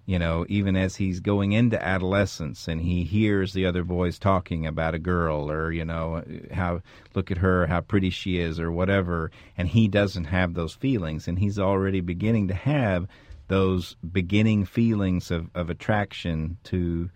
You 0.08 0.18
know, 0.18 0.46
even 0.48 0.78
as 0.78 0.96
he's 0.96 1.20
going 1.20 1.52
into 1.52 1.84
adolescence 1.84 2.70
and 2.70 2.80
he 2.80 3.04
hears 3.04 3.52
the 3.52 3.66
other 3.66 3.84
boys 3.84 4.18
talking 4.18 4.66
about 4.66 4.96
a 4.96 5.00
girl 5.00 5.52
or, 5.52 5.70
you 5.70 5.84
know, 5.84 6.24
how, 6.54 6.82
look 7.14 7.30
at 7.30 7.40
her, 7.40 7.68
how 7.68 7.82
pretty 7.82 8.10
she 8.10 8.40
is 8.40 8.58
or 8.58 8.72
whatever, 8.72 9.32
and 9.58 9.68
he 9.68 9.90
doesn't 9.90 10.24
have 10.24 10.54
those 10.54 10.76
feelings 10.76 11.28
and 11.28 11.38
he's 11.38 11.60
already 11.60 12.00
beginning 12.00 12.48
to 12.48 12.54
have 12.54 13.06
those 13.50 13.98
beginning 14.10 14.64
feelings 14.64 15.30
of, 15.30 15.50
of 15.54 15.70
attraction 15.70 16.58
to 16.64 17.10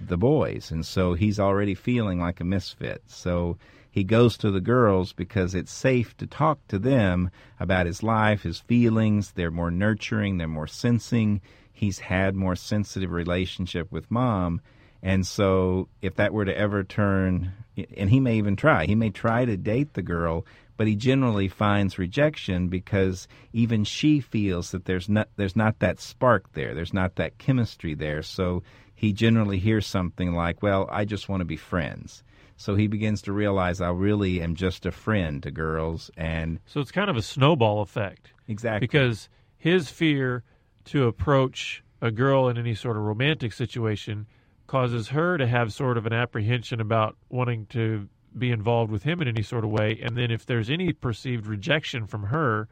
the 0.00 0.16
boys. 0.16 0.70
And 0.70 0.86
so 0.86 1.12
he's 1.12 1.38
already 1.38 1.74
feeling 1.74 2.18
like 2.18 2.40
a 2.40 2.44
misfit. 2.44 3.02
So, 3.06 3.58
he 3.90 4.04
goes 4.04 4.36
to 4.38 4.50
the 4.50 4.60
girls 4.60 5.12
because 5.12 5.54
it's 5.54 5.72
safe 5.72 6.16
to 6.18 6.26
talk 6.26 6.60
to 6.68 6.78
them 6.78 7.30
about 7.58 7.86
his 7.86 8.02
life, 8.02 8.42
his 8.42 8.60
feelings. 8.60 9.32
They're 9.32 9.50
more 9.50 9.70
nurturing, 9.70 10.38
they're 10.38 10.46
more 10.46 10.66
sensing. 10.68 11.40
He's 11.78 12.00
had 12.00 12.34
more 12.34 12.56
sensitive 12.56 13.12
relationship 13.12 13.92
with 13.92 14.10
mom. 14.10 14.60
And 15.00 15.24
so 15.24 15.88
if 16.02 16.16
that 16.16 16.32
were 16.32 16.44
to 16.44 16.58
ever 16.58 16.82
turn 16.82 17.52
and 17.96 18.10
he 18.10 18.18
may 18.18 18.36
even 18.36 18.56
try, 18.56 18.84
he 18.86 18.96
may 18.96 19.10
try 19.10 19.44
to 19.44 19.56
date 19.56 19.94
the 19.94 20.02
girl, 20.02 20.44
but 20.76 20.88
he 20.88 20.96
generally 20.96 21.46
finds 21.46 21.96
rejection 21.96 22.66
because 22.66 23.28
even 23.52 23.84
she 23.84 24.18
feels 24.18 24.72
that 24.72 24.86
there's 24.86 25.08
not 25.08 25.28
there's 25.36 25.54
not 25.54 25.78
that 25.78 26.00
spark 26.00 26.52
there, 26.54 26.74
there's 26.74 26.92
not 26.92 27.14
that 27.14 27.38
chemistry 27.38 27.94
there. 27.94 28.22
So 28.22 28.64
he 28.92 29.12
generally 29.12 29.60
hears 29.60 29.86
something 29.86 30.34
like, 30.34 30.60
"Well, 30.62 30.88
I 30.90 31.04
just 31.04 31.28
want 31.28 31.42
to 31.42 31.44
be 31.44 31.56
friends." 31.56 32.24
So 32.56 32.74
he 32.74 32.88
begins 32.88 33.22
to 33.22 33.32
realize 33.32 33.80
I 33.80 33.90
really 33.90 34.42
am 34.42 34.56
just 34.56 34.84
a 34.84 34.90
friend 34.90 35.40
to 35.44 35.52
girls, 35.52 36.10
and 36.16 36.58
so 36.66 36.80
it's 36.80 36.90
kind 36.90 37.08
of 37.08 37.16
a 37.16 37.22
snowball 37.22 37.82
effect. 37.82 38.32
Exactly, 38.48 38.84
because 38.84 39.28
his 39.56 39.90
fear 39.90 40.42
to 40.88 41.06
approach 41.06 41.82
a 42.00 42.10
girl 42.10 42.48
in 42.48 42.56
any 42.58 42.74
sort 42.74 42.96
of 42.96 43.02
romantic 43.02 43.52
situation 43.52 44.26
causes 44.66 45.08
her 45.08 45.38
to 45.38 45.46
have 45.46 45.72
sort 45.72 45.96
of 45.96 46.06
an 46.06 46.12
apprehension 46.12 46.80
about 46.80 47.16
wanting 47.28 47.66
to 47.66 48.08
be 48.36 48.50
involved 48.50 48.90
with 48.92 49.02
him 49.02 49.20
in 49.20 49.28
any 49.28 49.42
sort 49.42 49.64
of 49.64 49.70
way, 49.70 49.98
and 50.02 50.16
then 50.16 50.30
if 50.30 50.46
there's 50.46 50.70
any 50.70 50.92
perceived 50.92 51.46
rejection 51.46 52.06
from 52.06 52.24
her, 52.24 52.68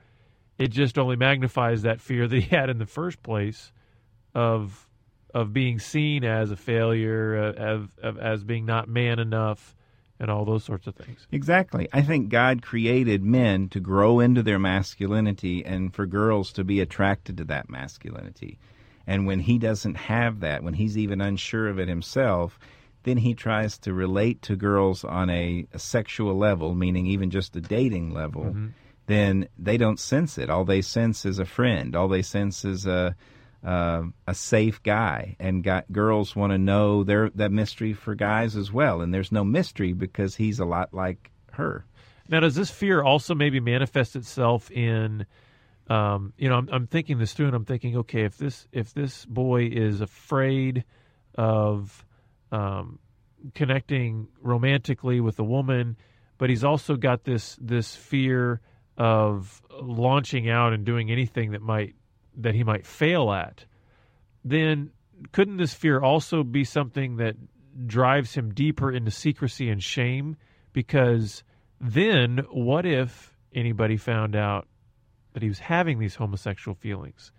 it 0.59 0.69
just 0.69 0.99
only 0.99 1.17
magnifies 1.17 1.83
that 1.83 2.01
fear 2.01 2.27
that 2.29 2.37
he 2.37 2.41
had 2.57 2.71
in 2.71 2.79
the 2.79 2.87
first 2.87 3.23
place 3.23 3.73
of 4.35 4.89
of 5.35 5.53
being 5.53 5.79
seen 5.79 6.25
as 6.25 6.51
a 6.51 6.57
failure, 6.57 7.37
uh, 7.37 7.63
of, 7.63 7.91
of, 8.03 8.19
as 8.19 8.43
being 8.43 8.65
not 8.65 8.89
man 8.89 9.19
enough, 9.19 9.77
and 10.19 10.31
all 10.31 10.45
those 10.45 10.65
sorts 10.65 10.87
of 10.87 10.95
things. 10.95 11.27
Exactly. 11.31 11.89
I 11.93 12.03
think 12.03 12.29
God 12.29 12.63
created 12.63 13.23
men 13.23 13.69
to 13.71 13.81
grow 13.81 14.21
into 14.21 14.43
their 14.43 14.59
masculinity 14.59 15.65
and 15.65 15.95
for 15.95 16.07
girls 16.07 16.53
to 16.53 16.65
be 16.65 16.81
attracted 16.81 17.37
to 17.39 17.45
that 17.45 17.69
masculinity. 17.69 18.59
And 19.07 19.27
when 19.27 19.41
he 19.41 19.59
doesn't 19.59 19.97
have 19.97 20.41
that, 20.41 20.63
when 20.63 20.75
he's 20.75 20.99
even 20.99 21.21
unsure 21.21 21.69
of 21.69 21.79
it 21.79 21.89
himself, 21.89 22.59
then 23.05 23.19
he 23.19 23.35
tries 23.35 23.79
to 23.79 23.93
relate 23.93 24.43
to 24.43 24.57
girls 24.57 25.05
on 25.05 25.31
a, 25.31 25.67
a 25.73 25.79
sexual 25.79 26.37
level, 26.37 26.75
meaning 26.75 27.07
even 27.07 27.31
just 27.31 27.55
a 27.55 27.61
dating 27.61 28.13
level. 28.13 28.47
Mm-hmm. 28.47 28.67
Then 29.07 29.49
they 29.57 29.77
don't 29.77 30.01
sense 30.01 30.39
it. 30.39 30.51
All 30.51 30.65
they 30.65 30.83
sense 30.83 31.25
is 31.25 31.39
a 31.39 31.45
friend. 31.45 31.95
All 31.95 32.09
they 32.09 32.23
sense 32.23 32.65
is 32.65 32.85
a 32.85 33.15
uh, 33.67 34.05
a 34.29 34.35
safe 34.35 34.81
guy, 34.85 35.35
and 35.41 35.65
got, 35.65 35.91
girls 35.91 36.37
want 36.37 36.53
to 36.53 36.59
know 36.59 37.03
their 37.03 37.31
that 37.31 37.51
mystery 37.51 37.93
for 37.93 38.15
guys 38.15 38.55
as 38.57 38.73
well. 38.73 39.01
And 39.01 39.13
there's 39.13 39.33
no 39.33 39.43
mystery 39.45 39.93
because 39.93 40.37
he's 40.37 40.61
a 40.61 40.65
lot 40.65 40.95
like 40.95 41.33
her. 41.53 41.85
Now, 42.29 42.41
does 42.41 42.55
this 42.55 42.71
fear 42.71 43.03
also 43.03 43.35
maybe 43.35 43.59
manifest 43.59 44.15
itself 44.15 44.71
in? 44.71 45.27
Um, 45.89 46.33
you 46.37 46.49
know, 46.49 46.57
I'm, 46.57 46.69
I'm 46.71 46.87
thinking 46.87 47.19
this 47.19 47.33
through, 47.33 47.47
and 47.47 47.57
I'm 47.57 47.65
thinking, 47.65 47.97
okay, 47.99 48.23
if 48.23 48.39
this 48.39 48.69
if 48.71 48.95
this 48.95 49.25
boy 49.25 49.67
is 49.67 50.01
afraid 50.01 50.85
of 51.35 52.05
um, 52.53 53.01
connecting 53.55 54.29
romantically 54.41 55.21
with 55.21 55.41
a 55.41 55.45
woman, 55.45 55.97
but 56.39 56.51
he's 56.51 56.63
also 56.63 56.95
got 56.95 57.25
this 57.25 57.59
this 57.61 57.97
fear 57.97 58.61
of 58.97 59.61
launching 59.83 60.49
out 60.49 60.73
and 60.73 60.85
doing 60.85 61.11
anything 61.11 61.51
that 61.51 61.63
might 61.63 61.97
that 62.37 62.55
he 62.55 62.65
might 62.65 62.87
fail 62.87 63.33
at, 63.33 63.65
then 64.45 64.91
couldn't 65.33 65.57
this 65.57 65.75
fear 65.75 66.01
also 66.01 66.43
be 66.43 66.65
something 66.65 67.17
that 67.17 67.37
drives 67.87 68.35
him 68.35 68.53
deeper 68.55 68.91
into 68.91 69.11
secrecy 69.11 69.69
and 69.71 69.83
shame? 69.83 70.37
Because 70.73 71.43
then 71.81 72.45
what 72.51 72.87
if 72.87 73.35
anybody 73.55 73.97
found 73.97 74.37
out 74.37 74.67
that 75.33 75.43
he 75.43 75.49
was 75.49 75.59
having 75.59 75.99
these 75.99 76.15
homosexual 76.15 76.75
feelings? 76.75 77.33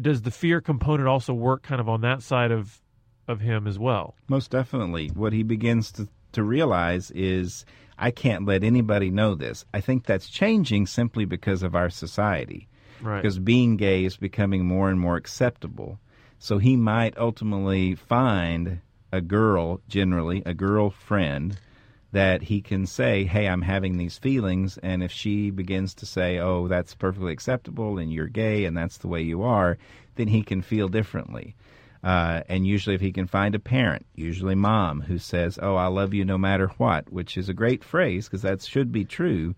Does 0.00 0.22
the 0.22 0.30
fear 0.30 0.60
component 0.60 1.08
also 1.08 1.32
work 1.32 1.62
kind 1.62 1.80
of 1.80 1.88
on 1.88 2.02
that 2.02 2.22
side 2.22 2.50
of 2.50 2.80
of 3.28 3.40
him 3.40 3.66
as 3.66 3.78
well? 3.78 4.14
Most 4.28 4.50
definitely. 4.50 5.08
What 5.08 5.32
he 5.32 5.42
begins 5.42 5.90
to, 5.92 6.08
to 6.32 6.44
realize 6.44 7.10
is 7.10 7.64
I 7.98 8.12
can't 8.12 8.46
let 8.46 8.62
anybody 8.62 9.10
know 9.10 9.34
this. 9.34 9.64
I 9.74 9.80
think 9.80 10.04
that's 10.04 10.28
changing 10.28 10.86
simply 10.86 11.24
because 11.24 11.64
of 11.64 11.74
our 11.74 11.90
society 11.90 12.68
Right. 13.02 13.22
because 13.22 13.38
being 13.38 13.76
gay 13.76 14.04
is 14.04 14.16
becoming 14.16 14.64
more 14.64 14.90
and 14.90 14.98
more 15.00 15.16
acceptable. 15.16 15.98
So 16.38 16.58
he 16.58 16.76
might 16.76 17.16
ultimately 17.16 17.94
find 17.94 18.80
a 19.12 19.20
girl, 19.20 19.80
generally 19.88 20.42
a 20.44 20.54
girlfriend, 20.54 21.58
that 22.12 22.42
he 22.42 22.60
can 22.60 22.86
say, 22.86 23.24
"Hey, 23.24 23.48
I'm 23.48 23.62
having 23.62 23.96
these 23.96 24.18
feelings," 24.18 24.78
and 24.78 25.02
if 25.02 25.12
she 25.12 25.50
begins 25.50 25.94
to 25.94 26.06
say, 26.06 26.38
"Oh, 26.38 26.68
that's 26.68 26.94
perfectly 26.94 27.32
acceptable, 27.32 27.98
and 27.98 28.12
you're 28.12 28.28
gay, 28.28 28.64
and 28.64 28.76
that's 28.76 28.98
the 28.98 29.08
way 29.08 29.22
you 29.22 29.42
are," 29.42 29.76
then 30.14 30.28
he 30.28 30.42
can 30.42 30.62
feel 30.62 30.88
differently. 30.88 31.54
Uh, 32.02 32.42
and 32.48 32.66
usually, 32.66 32.94
if 32.94 33.00
he 33.00 33.12
can 33.12 33.26
find 33.26 33.54
a 33.54 33.58
parent, 33.58 34.06
usually 34.14 34.54
mom, 34.54 35.02
who 35.02 35.18
says, 35.18 35.58
"Oh, 35.60 35.74
I 35.74 35.88
love 35.88 36.14
you 36.14 36.24
no 36.24 36.38
matter 36.38 36.68
what," 36.78 37.12
which 37.12 37.36
is 37.36 37.48
a 37.48 37.54
great 37.54 37.82
phrase 37.82 38.26
because 38.28 38.42
that 38.42 38.62
should 38.62 38.92
be 38.92 39.04
true, 39.04 39.54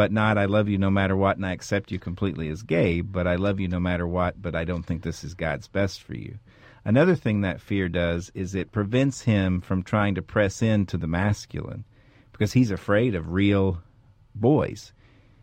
but 0.00 0.12
not 0.12 0.38
"I 0.38 0.46
love 0.46 0.66
you 0.70 0.78
no 0.78 0.88
matter 0.88 1.14
what" 1.14 1.36
and 1.36 1.44
I 1.44 1.52
accept 1.52 1.92
you 1.92 1.98
completely 1.98 2.48
as 2.48 2.62
gay, 2.62 3.02
but 3.02 3.26
I 3.26 3.34
love 3.34 3.60
you 3.60 3.68
no 3.68 3.78
matter 3.78 4.06
what, 4.06 4.40
but 4.40 4.54
I 4.54 4.64
don't 4.64 4.82
think 4.82 5.02
this 5.02 5.22
is 5.22 5.34
God's 5.34 5.68
best 5.68 6.02
for 6.02 6.14
you. 6.14 6.38
Another 6.86 7.14
thing 7.14 7.42
that 7.42 7.60
fear 7.60 7.86
does 7.86 8.32
is 8.34 8.54
it 8.54 8.72
prevents 8.72 9.20
him 9.20 9.60
from 9.60 9.82
trying 9.82 10.14
to 10.14 10.22
press 10.22 10.62
into 10.62 10.96
the 10.96 11.06
masculine 11.06 11.84
because 12.32 12.54
he's 12.54 12.70
afraid 12.70 13.14
of 13.14 13.30
real 13.30 13.82
boys. 14.34 14.94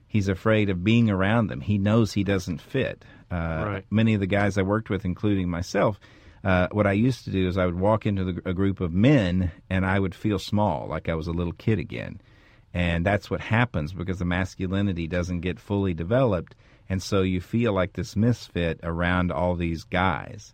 He's 0.07 0.27
afraid 0.27 0.71
of 0.71 0.83
being 0.83 1.07
around 1.07 1.47
them. 1.51 1.61
He 1.61 1.77
knows 1.77 2.13
he 2.13 2.23
doesn't 2.23 2.59
fit. 2.59 3.05
Uh, 3.29 3.63
Right. 3.67 3.85
Many 3.91 4.15
of 4.15 4.21
the 4.21 4.25
guys 4.25 4.57
I 4.57 4.63
worked 4.63 4.89
with, 4.89 5.05
including 5.05 5.51
myself, 5.51 5.99
uh, 6.43 6.67
what 6.71 6.87
I 6.87 6.93
used 6.93 7.25
to 7.25 7.31
do 7.31 7.47
is 7.47 7.59
I 7.59 7.67
would 7.67 7.79
walk 7.79 8.07
into 8.07 8.23
the, 8.23 8.41
a 8.49 8.53
group 8.55 8.79
of 8.81 8.91
men 8.91 9.51
and 9.69 9.85
I 9.85 9.99
would 9.99 10.15
feel 10.15 10.39
small, 10.39 10.87
like 10.87 11.09
I 11.09 11.13
was 11.13 11.27
a 11.27 11.37
little 11.39 11.53
kid 11.53 11.77
again. 11.77 12.21
And 12.73 13.05
that's 13.05 13.29
what 13.29 13.41
happens 13.41 13.93
because 13.93 14.19
the 14.19 14.25
masculinity 14.25 15.07
doesn't 15.07 15.41
get 15.41 15.59
fully 15.59 15.93
developed. 15.93 16.55
And 16.89 17.01
so 17.01 17.21
you 17.21 17.41
feel 17.41 17.73
like 17.73 17.93
this 17.93 18.15
misfit 18.15 18.79
around 18.83 19.31
all 19.31 19.55
these 19.55 19.83
guys. 19.83 20.53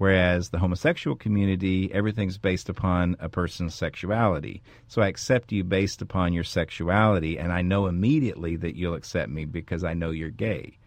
Whereas 0.00 0.48
the 0.48 0.58
homosexual 0.58 1.14
community, 1.14 1.92
everything's 1.92 2.38
based 2.38 2.70
upon 2.70 3.16
a 3.20 3.28
person's 3.28 3.74
sexuality. 3.74 4.62
So 4.88 5.02
I 5.02 5.08
accept 5.08 5.52
you 5.52 5.62
based 5.62 6.00
upon 6.00 6.32
your 6.32 6.42
sexuality, 6.42 7.38
and 7.38 7.52
I 7.52 7.60
know 7.60 7.86
immediately 7.86 8.56
that 8.56 8.76
you'll 8.76 8.94
accept 8.94 9.30
me 9.30 9.44
because 9.44 9.84
I 9.84 9.92
know 9.92 10.08
you're 10.08 10.30
gay. 10.30 10.78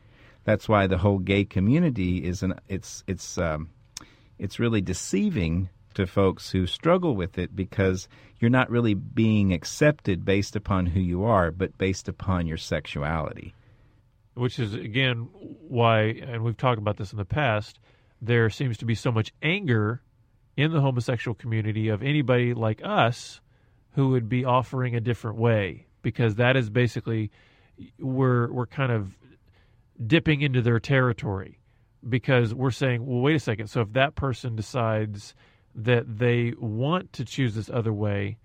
That's 0.45 0.67
why 0.67 0.87
the 0.87 0.97
whole 0.97 1.19
gay 1.19 1.45
community 1.45 2.23
is 2.25 2.41
an 2.41 2.55
it's 2.67 3.03
it's 3.05 3.37
um, 3.37 3.69
it's 4.39 4.59
really 4.59 4.81
deceiving 4.81 5.69
to 5.95 6.05
folks 6.07 6.51
who 6.51 6.65
struggle 6.65 7.15
with 7.15 7.37
it 7.37 7.55
because 7.55 8.07
you're 8.39 8.49
not 8.49 8.69
really 8.69 8.93
being 8.93 9.53
accepted 9.53 10.25
based 10.25 10.55
upon 10.55 10.85
who 10.87 10.99
you 10.99 11.23
are, 11.23 11.51
but 11.51 11.77
based 11.77 12.07
upon 12.09 12.45
your 12.47 12.57
sexuality. 12.57 13.53
which 14.35 14.57
is 14.59 14.73
again 14.73 15.27
why 15.67 16.01
and 16.01 16.43
we've 16.43 16.57
talked 16.57 16.79
about 16.79 16.97
this 16.97 17.11
in 17.11 17.17
the 17.17 17.25
past 17.25 17.79
there 18.21 18.49
seems 18.49 18.77
to 18.77 18.85
be 18.85 18.95
so 18.95 19.11
much 19.11 19.31
anger 19.43 20.01
in 20.57 20.71
the 20.71 20.81
homosexual 20.81 21.35
community 21.35 21.89
of 21.89 22.01
anybody 22.01 22.53
like 22.53 22.81
us 22.83 23.41
who 23.91 24.09
would 24.09 24.27
be 24.29 24.43
offering 24.45 24.95
a 24.95 24.99
different 25.01 25.37
way 25.37 25.85
because 26.01 26.35
that 26.35 26.55
is 26.55 26.69
basically 26.69 27.29
we're 27.99 28.51
we're 28.51 28.65
kind 28.65 28.91
of 28.91 29.15
dipping 30.07 30.41
into 30.41 30.61
their 30.61 30.79
territory 30.79 31.59
because 32.09 32.53
we're 32.53 32.71
saying 32.71 33.05
well 33.05 33.21
wait 33.21 33.35
a 33.35 33.39
second 33.39 33.67
so 33.67 33.81
if 33.81 33.93
that 33.93 34.15
person 34.15 34.55
decides 34.55 35.35
that 35.75 36.17
they 36.19 36.53
want 36.59 37.11
to 37.13 37.25
choose 37.25 37.55
this 37.55 37.69
other 37.69 37.93
way 37.93 38.37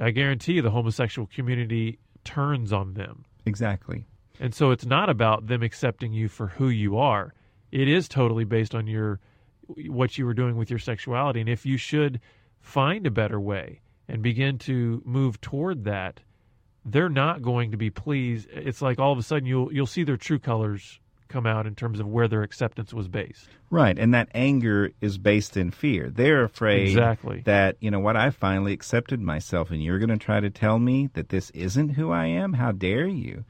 i 0.00 0.10
guarantee 0.10 0.52
you 0.54 0.62
the 0.62 0.70
homosexual 0.70 1.26
community 1.34 1.98
turns 2.24 2.72
on 2.72 2.94
them 2.94 3.24
Exactly. 3.46 4.06
and 4.40 4.54
so 4.54 4.70
it's 4.70 4.86
not 4.86 5.10
about 5.10 5.46
them 5.46 5.62
accepting 5.62 6.12
you 6.12 6.28
for 6.28 6.46
who 6.46 6.68
you 6.70 6.96
are. 6.96 7.34
It 7.70 7.88
is 7.88 8.08
totally 8.08 8.44
based 8.44 8.74
on 8.74 8.86
your 8.86 9.20
what 9.66 10.16
you 10.16 10.24
were 10.24 10.32
doing 10.34 10.56
with 10.56 10.70
your 10.70 10.78
sexuality 10.78 11.40
and 11.40 11.48
if 11.48 11.66
you 11.66 11.76
should 11.76 12.20
find 12.60 13.06
a 13.06 13.10
better 13.10 13.38
way 13.38 13.80
and 14.08 14.22
begin 14.22 14.56
to 14.58 15.02
move 15.04 15.40
toward 15.42 15.84
that, 15.84 16.20
they're 16.86 17.08
not 17.10 17.42
going 17.42 17.70
to 17.70 17.76
be 17.76 17.90
pleased. 17.90 18.48
It's 18.50 18.80
like 18.82 18.98
all 18.98 19.12
of 19.12 19.18
a 19.18 19.22
sudden 19.22 19.46
you'll 19.46 19.72
you'll 19.72 19.86
see 19.86 20.04
their 20.04 20.16
true 20.16 20.38
colors 20.38 21.00
come 21.34 21.46
out 21.46 21.66
in 21.66 21.74
terms 21.74 21.98
of 21.98 22.06
where 22.06 22.28
their 22.28 22.44
acceptance 22.44 22.94
was 22.94 23.08
based. 23.08 23.48
Right, 23.68 23.98
and 23.98 24.14
that 24.14 24.28
anger 24.36 24.92
is 25.00 25.18
based 25.18 25.56
in 25.56 25.72
fear. 25.72 26.08
They're 26.08 26.44
afraid 26.44 26.86
Exactly. 26.86 27.42
that, 27.44 27.76
you 27.80 27.90
know 27.90 27.98
what, 27.98 28.16
I 28.16 28.30
finally 28.30 28.72
accepted 28.72 29.20
myself 29.20 29.72
and 29.72 29.82
you're 29.82 29.98
going 29.98 30.16
to 30.16 30.16
try 30.16 30.38
to 30.38 30.48
tell 30.48 30.78
me 30.78 31.10
that 31.14 31.30
this 31.30 31.50
isn't 31.50 31.90
who 31.90 32.12
I 32.12 32.26
am? 32.26 32.52
How 32.52 32.70
dare 32.70 33.08
you? 33.08 33.44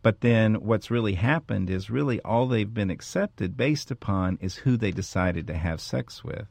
But 0.00 0.22
then 0.22 0.54
what's 0.62 0.90
really 0.90 1.14
happened 1.14 1.68
is 1.68 1.90
really 1.90 2.22
all 2.22 2.46
they've 2.46 2.72
been 2.72 2.90
accepted 2.90 3.54
based 3.54 3.90
upon 3.90 4.38
is 4.40 4.56
who 4.56 4.78
they 4.78 4.90
decided 4.92 5.46
to 5.48 5.54
have 5.54 5.80
sex 5.80 6.24
with. 6.24 6.46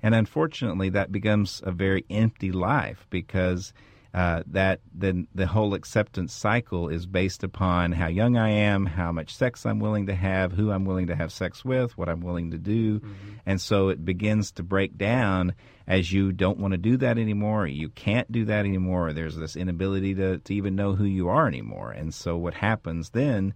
And 0.00 0.14
unfortunately, 0.14 0.90
that 0.90 1.10
becomes 1.10 1.60
a 1.64 1.72
very 1.72 2.04
empty 2.08 2.52
life 2.52 3.06
because 3.10 3.72
uh, 4.12 4.42
that 4.46 4.80
then 4.92 5.28
the 5.34 5.46
whole 5.46 5.74
acceptance 5.74 6.32
cycle 6.32 6.88
is 6.88 7.06
based 7.06 7.44
upon 7.44 7.92
how 7.92 8.08
young 8.08 8.36
I 8.36 8.50
am, 8.50 8.86
how 8.86 9.12
much 9.12 9.34
sex 9.34 9.64
I'm 9.64 9.78
willing 9.78 10.06
to 10.06 10.14
have, 10.14 10.52
who 10.52 10.70
I'm 10.72 10.84
willing 10.84 11.06
to 11.08 11.16
have 11.16 11.32
sex 11.32 11.64
with, 11.64 11.96
what 11.96 12.08
I'm 12.08 12.20
willing 12.20 12.50
to 12.50 12.58
do, 12.58 13.00
and 13.46 13.60
so 13.60 13.88
it 13.88 14.04
begins 14.04 14.52
to 14.52 14.62
break 14.62 14.98
down 14.98 15.54
as 15.86 16.12
you 16.12 16.32
don't 16.32 16.58
want 16.58 16.72
to 16.72 16.78
do 16.78 16.96
that 16.98 17.18
anymore, 17.18 17.66
you 17.66 17.88
can't 17.88 18.30
do 18.30 18.44
that 18.46 18.64
anymore, 18.64 19.12
there's 19.12 19.36
this 19.36 19.56
inability 19.56 20.14
to, 20.16 20.38
to 20.38 20.54
even 20.54 20.74
know 20.74 20.94
who 20.94 21.04
you 21.04 21.28
are 21.28 21.46
anymore, 21.46 21.92
and 21.92 22.12
so 22.12 22.36
what 22.36 22.54
happens 22.54 23.10
then 23.10 23.54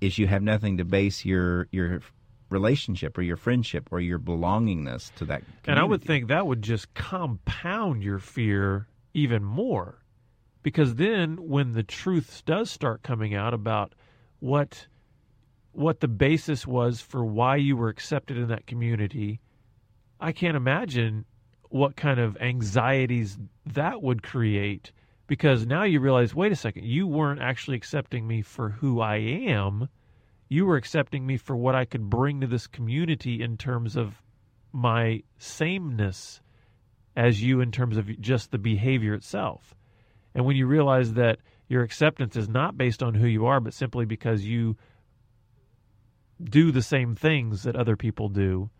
is 0.00 0.18
you 0.18 0.26
have 0.26 0.42
nothing 0.42 0.78
to 0.78 0.84
base 0.84 1.24
your 1.24 1.68
your 1.70 2.00
relationship 2.52 3.16
or 3.16 3.22
your 3.22 3.36
friendship 3.36 3.88
or 3.90 3.98
your 3.98 4.18
belongingness 4.18 5.12
to 5.14 5.24
that. 5.24 5.40
Community. 5.40 5.62
And 5.66 5.78
I 5.78 5.84
would 5.84 6.02
think 6.02 6.28
that 6.28 6.46
would 6.46 6.60
just 6.62 6.92
compound 6.92 8.02
your 8.02 8.18
fear 8.18 8.86
even 9.14 9.44
more. 9.44 10.02
Because 10.62 10.94
then 10.94 11.48
when 11.48 11.72
the 11.72 11.82
truth 11.82 12.42
does 12.46 12.70
start 12.70 13.02
coming 13.02 13.34
out 13.34 13.54
about 13.54 13.94
what 14.40 14.86
what 15.72 16.00
the 16.00 16.08
basis 16.08 16.66
was 16.66 17.00
for 17.00 17.24
why 17.24 17.56
you 17.56 17.76
were 17.76 17.88
accepted 17.88 18.36
in 18.36 18.48
that 18.48 18.66
community, 18.66 19.40
I 20.20 20.32
can't 20.32 20.56
imagine 20.56 21.24
what 21.70 21.96
kind 21.96 22.20
of 22.20 22.36
anxieties 22.36 23.38
that 23.64 24.02
would 24.02 24.22
create 24.22 24.92
because 25.26 25.66
now 25.66 25.84
you 25.84 25.98
realize 25.98 26.34
wait 26.34 26.52
a 26.52 26.56
second, 26.56 26.84
you 26.84 27.06
weren't 27.06 27.40
actually 27.40 27.76
accepting 27.76 28.26
me 28.26 28.42
for 28.42 28.68
who 28.68 29.00
I 29.00 29.16
am. 29.16 29.88
You 30.48 30.66
were 30.66 30.76
accepting 30.76 31.26
me 31.26 31.38
for 31.38 31.56
what 31.56 31.74
I 31.74 31.86
could 31.86 32.10
bring 32.10 32.42
to 32.42 32.46
this 32.46 32.66
community 32.66 33.40
in 33.40 33.56
terms 33.56 33.96
of 33.96 34.22
my 34.72 35.22
sameness 35.38 36.42
as 37.16 37.42
you 37.42 37.60
in 37.60 37.70
terms 37.70 37.96
of 37.96 38.20
just 38.20 38.50
the 38.50 38.58
behavior 38.58 39.14
itself. 39.14 39.74
And 40.34 40.44
when 40.46 40.56
you 40.56 40.66
realize 40.66 41.14
that 41.14 41.38
your 41.68 41.82
acceptance 41.82 42.36
is 42.36 42.48
not 42.48 42.76
based 42.76 43.02
on 43.02 43.14
who 43.14 43.26
you 43.26 43.46
are, 43.46 43.60
but 43.60 43.74
simply 43.74 44.04
because 44.06 44.44
you 44.44 44.76
do 46.42 46.72
the 46.72 46.82
same 46.82 47.14
things 47.14 47.62
that 47.62 47.76
other 47.76 47.96
people 47.96 48.28
do, 48.28 48.70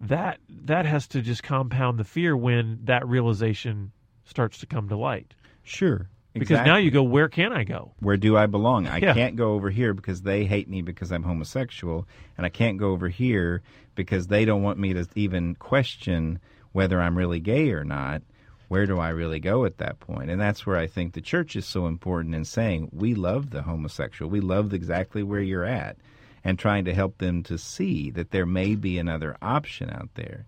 that 0.00 0.38
that 0.48 0.86
has 0.86 1.06
to 1.08 1.20
just 1.20 1.42
compound 1.42 1.98
the 1.98 2.04
fear 2.04 2.36
when 2.36 2.80
that 2.84 3.06
realization 3.06 3.92
starts 4.24 4.58
to 4.58 4.66
come 4.66 4.88
to 4.88 4.96
light. 4.96 5.34
sure 5.62 6.08
Because 6.34 6.60
now 6.64 6.76
you 6.76 6.90
go, 6.90 7.02
where 7.02 7.28
can 7.28 7.52
I 7.52 7.64
go? 7.64 7.92
where 8.00 8.16
do 8.16 8.36
I 8.36 8.46
belong? 8.46 8.86
I 8.86 8.98
Yeah. 8.98 9.14
can't 9.14 9.36
go 9.36 9.52
over 9.52 9.70
here 9.70 9.94
because 9.94 10.22
they 10.22 10.44
hate 10.44 10.68
me 10.68 10.82
because 10.82 11.12
I'm 11.12 11.22
homosexual, 11.22 12.06
and 12.36 12.44
I 12.44 12.48
can't 12.48 12.78
go 12.78 12.90
over 12.90 13.08
here 13.08 13.62
because 13.94 14.26
they 14.26 14.44
don't 14.44 14.62
want 14.62 14.78
me 14.78 14.94
to 14.94 15.06
even 15.14 15.54
question 15.54 16.38
whether 16.74 17.00
I'm 17.00 17.16
really 17.16 17.38
gay 17.38 17.70
or 17.70 17.84
not. 17.84 18.20
Where 18.66 18.84
do 18.84 18.98
I 18.98 19.10
really 19.10 19.38
go 19.38 19.64
at 19.64 19.78
that 19.78 20.00
point? 20.00 20.28
And 20.28 20.40
that's 20.40 20.66
where 20.66 20.76
I 20.76 20.88
think 20.88 21.12
the 21.12 21.20
church 21.20 21.54
is 21.54 21.64
so 21.64 21.86
important 21.86 22.34
in 22.34 22.44
saying 22.44 22.90
we 22.92 23.14
love 23.14 23.50
the 23.50 23.62
homosexual. 23.62 24.28
We 24.28 24.40
love 24.40 24.74
exactly 24.74 25.22
where 25.22 25.40
you're 25.40 25.64
at 25.64 25.96
and 26.42 26.58
trying 26.58 26.84
to 26.86 26.94
help 26.94 27.18
them 27.18 27.44
to 27.44 27.58
see 27.58 28.10
that 28.10 28.32
there 28.32 28.44
may 28.44 28.74
be 28.74 28.98
another 28.98 29.36
option 29.40 29.88
out 29.88 30.10
there. 30.14 30.46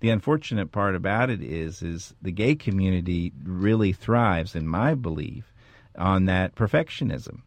The 0.00 0.10
unfortunate 0.10 0.72
part 0.72 0.96
about 0.96 1.30
it 1.30 1.42
is 1.42 1.80
is 1.80 2.12
the 2.20 2.32
gay 2.32 2.56
community 2.56 3.32
really 3.44 3.92
thrives 3.92 4.56
in 4.56 4.66
my 4.66 4.96
belief 4.96 5.52
on 5.96 6.24
that 6.24 6.56
perfectionism. 6.56 7.42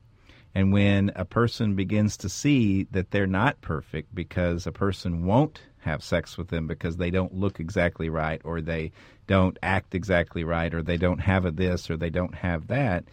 And 0.55 0.71
when 0.71 1.11
a 1.17 1.25
person 1.25 1.75
begins 1.75 2.15
to 2.17 2.29
see 2.29 2.83
that 2.91 3.11
they're 3.11 3.27
not 3.27 3.59
perfect 3.59 4.15
because 4.15 4.65
a 4.65 4.71
person 4.71 5.25
won't 5.25 5.61
have 5.81 6.03
sex 6.03 6.37
with 6.37 6.47
them 6.49 6.67
because 6.67 6.97
they 6.97 7.11
don't 7.11 7.33
look 7.33 7.59
exactly 7.59 8.09
right 8.09 8.41
or 8.43 8.61
they 8.61 8.91
don't 9.27 9.57
act 9.61 9.93
exactly 9.93 10.43
right 10.43 10.73
or 10.73 10.81
they 10.81 10.97
don't 10.97 11.19
have 11.19 11.45
a 11.45 11.51
this 11.51 11.89
or 11.89 11.97
they 11.97 12.09
don't 12.09 12.35
have 12.35 12.67
that, 12.67 13.03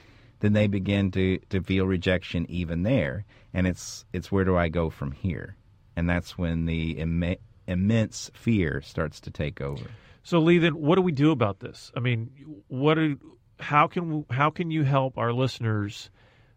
then 0.41 0.53
they 0.53 0.67
begin 0.67 1.11
to, 1.11 1.39
to 1.51 1.63
feel 1.63 1.87
rejection 1.87 2.47
even 2.49 2.83
there. 2.83 3.25
And 3.53 3.67
it's 3.67 4.05
it's 4.13 4.31
where 4.31 4.45
do 4.45 4.57
I 4.57 4.69
go 4.69 4.91
from 4.91 5.13
here? 5.13 5.57
And 5.97 6.09
that's 6.09 6.39
when 6.39 6.67
the 6.67 6.95
imme- 6.97 7.39
immense 7.67 8.31
fear 8.35 8.81
starts 8.83 9.21
to 9.21 9.31
take 9.31 9.61
over. 9.61 9.91
So 10.23 10.39
Lee, 10.39 10.59
then 10.59 10.75
what 10.75 10.97
do 10.97 11.03
we 11.03 11.13
do 11.13 11.31
about 11.31 11.61
this? 11.61 11.91
I 11.97 12.01
mean, 12.01 12.31
what 12.69 12.99
are, 12.99 13.17
how 13.59 13.87
can 13.87 14.25
how 14.31 14.51
can 14.51 14.71
you 14.71 14.85
help 14.85 15.19
our 15.19 15.33
listeners 15.33 16.11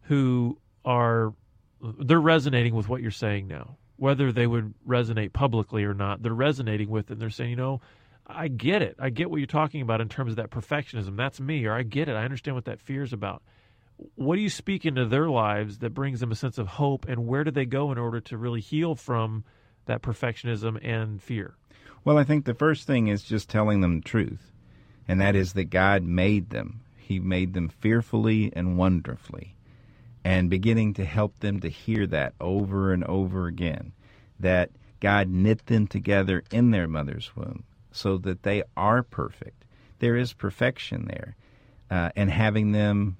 who 0.04 0.60
are 0.84 1.34
they're 1.82 2.20
resonating 2.20 2.76
with 2.76 2.88
what 2.88 3.02
you're 3.02 3.12
saying 3.12 3.48
now. 3.48 3.78
Whether 4.02 4.32
they 4.32 4.48
would 4.48 4.74
resonate 4.88 5.32
publicly 5.32 5.84
or 5.84 5.94
not, 5.94 6.24
they're 6.24 6.34
resonating 6.34 6.90
with 6.90 7.12
it. 7.12 7.14
And 7.14 7.22
they're 7.22 7.30
saying, 7.30 7.52
you 7.52 7.56
know, 7.56 7.82
I 8.26 8.48
get 8.48 8.82
it. 8.82 8.96
I 8.98 9.12
get 9.12 9.30
what 9.30 9.38
you're 9.38 9.46
talking 9.46 9.84
about 9.84 10.02
in 10.02 10.10
terms 10.10 10.32
of 10.32 10.38
that 10.38 10.50
perfectionism. 10.50 11.18
That's 11.18 11.40
me, 11.40 11.68
or 11.68 11.74
I 11.74 11.84
get 11.84 12.10
it. 12.10 12.16
I 12.16 12.24
understand 12.24 12.56
what 12.56 12.66
that 12.66 12.82
fear 12.82 13.04
is 13.04 13.14
about. 13.14 13.44
What 14.16 14.38
do 14.38 14.42
you 14.42 14.50
speak 14.50 14.88
into 14.88 15.06
their 15.06 15.30
lives 15.30 15.78
that 15.78 15.94
brings 15.94 16.20
them 16.20 16.32
a 16.32 16.36
sense 16.36 16.58
of 16.58 16.66
hope, 16.66 17.08
and 17.08 17.28
where 17.28 17.44
do 17.44 17.52
they 17.52 17.66
go 17.66 17.92
in 17.92 18.00
order 18.00 18.20
to 18.22 18.38
really 18.38 18.60
heal 18.60 18.96
from 18.96 19.44
that 19.86 20.02
perfectionism 20.02 20.84
and 20.84 21.22
fear? 21.22 21.54
Well, 22.04 22.18
I 22.18 22.24
think 22.24 22.46
the 22.46 22.56
first 22.56 22.88
thing 22.88 23.06
is 23.08 23.22
just 23.22 23.50
telling 23.50 23.82
them 23.82 24.00
the 24.00 24.10
truth, 24.10 24.52
and 25.08 25.22
that 25.22 25.36
is 25.36 25.54
that 25.54 25.66
God 25.66 26.02
made 26.02 26.50
them. 26.50 26.82
He 26.98 27.20
made 27.20 27.54
them 27.54 27.70
fearfully 27.70 28.52
and 28.56 28.80
wonderfully, 28.80 29.56
and 30.24 30.50
beginning 30.50 30.94
to 30.96 31.06
help 31.06 31.40
them 31.40 31.60
to 31.60 31.70
hear 31.70 32.06
that 32.08 32.34
over 32.40 32.94
and 32.94 33.04
over 33.06 33.48
again, 33.48 33.94
that 34.40 34.70
God 35.00 35.30
knit 35.30 35.66
them 35.66 35.88
together 35.88 36.44
in 36.52 36.72
their 36.72 36.88
mother's 36.88 37.36
womb 37.36 37.64
so 37.92 38.18
that 38.20 38.44
they 38.44 38.64
are 38.78 39.04
perfect. 39.04 39.66
There 40.00 40.16
is 40.16 40.34
perfection 40.34 41.06
there. 41.08 41.36
Uh, 41.90 42.10
and 42.16 42.32
having 42.32 42.72
them 42.72 43.18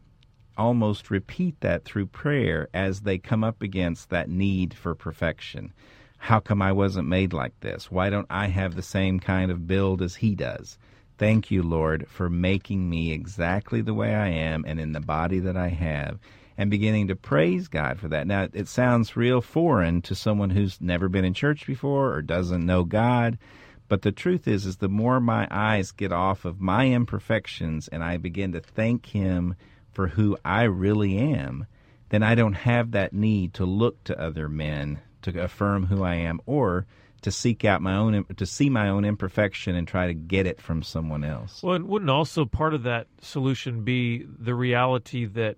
almost 0.58 1.10
repeat 1.10 1.60
that 1.62 1.84
through 1.84 2.06
prayer 2.06 2.70
as 2.74 3.02
they 3.02 3.18
come 3.18 3.44
up 3.44 3.62
against 3.62 4.10
that 4.10 4.30
need 4.30 4.74
for 4.74 4.96
perfection. 4.96 5.74
How 6.18 6.40
come 6.40 6.62
I 6.62 6.72
wasn't 6.72 7.08
made 7.08 7.34
like 7.34 7.60
this? 7.62 7.90
Why 7.90 8.10
don't 8.10 8.28
I 8.30 8.48
have 8.48 8.76
the 8.76 8.82
same 8.84 9.20
kind 9.20 9.52
of 9.52 9.68
build 9.68 10.02
as 10.02 10.16
he 10.16 10.36
does? 10.36 10.78
Thank 11.18 11.52
you, 11.52 11.64
Lord, 11.64 12.08
for 12.08 12.30
making 12.30 12.90
me 12.90 13.12
exactly 13.12 13.82
the 13.82 13.94
way 13.94 14.14
I 14.14 14.30
am 14.30 14.64
and 14.68 14.80
in 14.80 14.92
the 14.92 15.00
body 15.00 15.40
that 15.40 15.58
I 15.58 15.70
have, 15.70 16.20
and 16.62 16.70
beginning 16.70 17.08
to 17.08 17.16
praise 17.16 17.68
God 17.68 18.00
for 18.00 18.08
that. 18.10 18.28
Now, 18.28 18.48
it 18.54 18.68
sounds 18.68 19.18
real 19.18 19.42
foreign 19.42 20.04
to 20.04 20.14
someone 20.14 20.52
who's 20.52 20.80
never 20.80 21.10
been 21.10 21.26
in 21.26 21.34
church 21.34 21.66
before 21.66 22.14
or 22.14 22.22
doesn't 22.22 22.64
know 22.64 22.84
God. 22.84 23.40
But 23.88 24.04
the 24.04 24.12
truth 24.12 24.48
is, 24.48 24.68
is 24.68 24.78
the 24.78 24.88
more 24.88 25.20
my 25.20 25.48
eyes 25.50 25.92
get 25.92 26.14
off 26.14 26.46
of 26.46 26.62
my 26.62 26.86
imperfections 26.86 27.88
and 27.88 28.04
I 28.04 28.18
begin 28.18 28.52
to 28.52 28.60
thank 28.60 29.08
Him 29.08 29.56
for 29.92 30.10
who 30.10 30.38
I 30.46 30.66
really 30.66 31.18
am, 31.18 31.66
then 32.10 32.22
I 32.22 32.36
don't 32.36 32.54
have 32.54 32.92
that 32.92 33.12
need 33.12 33.56
to 33.56 33.66
look 33.66 34.04
to 34.04 34.22
other 34.22 34.48
men 34.48 35.00
to 35.24 35.44
affirm 35.44 35.88
who 35.88 36.04
I 36.04 36.14
am 36.14 36.42
or 36.46 36.86
to 37.24 37.32
seek 37.32 37.66
out 37.66 37.82
my 37.82 37.96
own 37.96 38.24
to 38.38 38.46
see 38.46 38.70
my 38.70 38.90
own 38.90 39.04
imperfection 39.04 39.76
and 39.76 39.88
try 39.88 40.06
to 40.06 40.14
get 40.14 40.46
it 40.46 40.62
from 40.62 40.84
someone 40.84 41.24
else. 41.24 41.64
Well, 41.64 41.74
and 41.74 41.88
wouldn't 41.88 42.12
also 42.12 42.46
part 42.46 42.76
of 42.76 42.84
that 42.84 43.08
solution 43.20 43.84
be 43.84 44.28
the 44.28 44.54
reality 44.54 45.26
that 45.26 45.58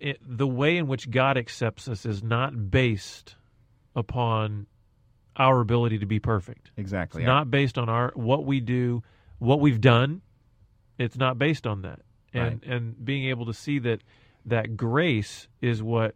it, 0.00 0.18
the 0.26 0.46
way 0.46 0.76
in 0.76 0.86
which 0.86 1.10
God 1.10 1.36
accepts 1.36 1.88
us 1.88 2.06
is 2.06 2.22
not 2.22 2.70
based 2.70 3.36
upon 3.94 4.66
our 5.36 5.60
ability 5.60 5.98
to 5.98 6.06
be 6.06 6.18
perfect. 6.18 6.70
Exactly. 6.76 7.22
It's 7.22 7.26
not 7.26 7.50
based 7.50 7.78
on 7.78 7.88
our 7.88 8.12
what 8.14 8.44
we 8.44 8.60
do, 8.60 9.02
what 9.38 9.60
we've 9.60 9.80
done. 9.80 10.22
It's 10.98 11.16
not 11.16 11.38
based 11.38 11.66
on 11.66 11.82
that. 11.82 12.00
And 12.32 12.62
Right. 12.62 12.72
and 12.72 13.04
being 13.04 13.24
able 13.24 13.46
to 13.46 13.54
see 13.54 13.78
that 13.80 14.02
that 14.46 14.76
grace 14.76 15.48
is 15.60 15.82
what 15.82 16.14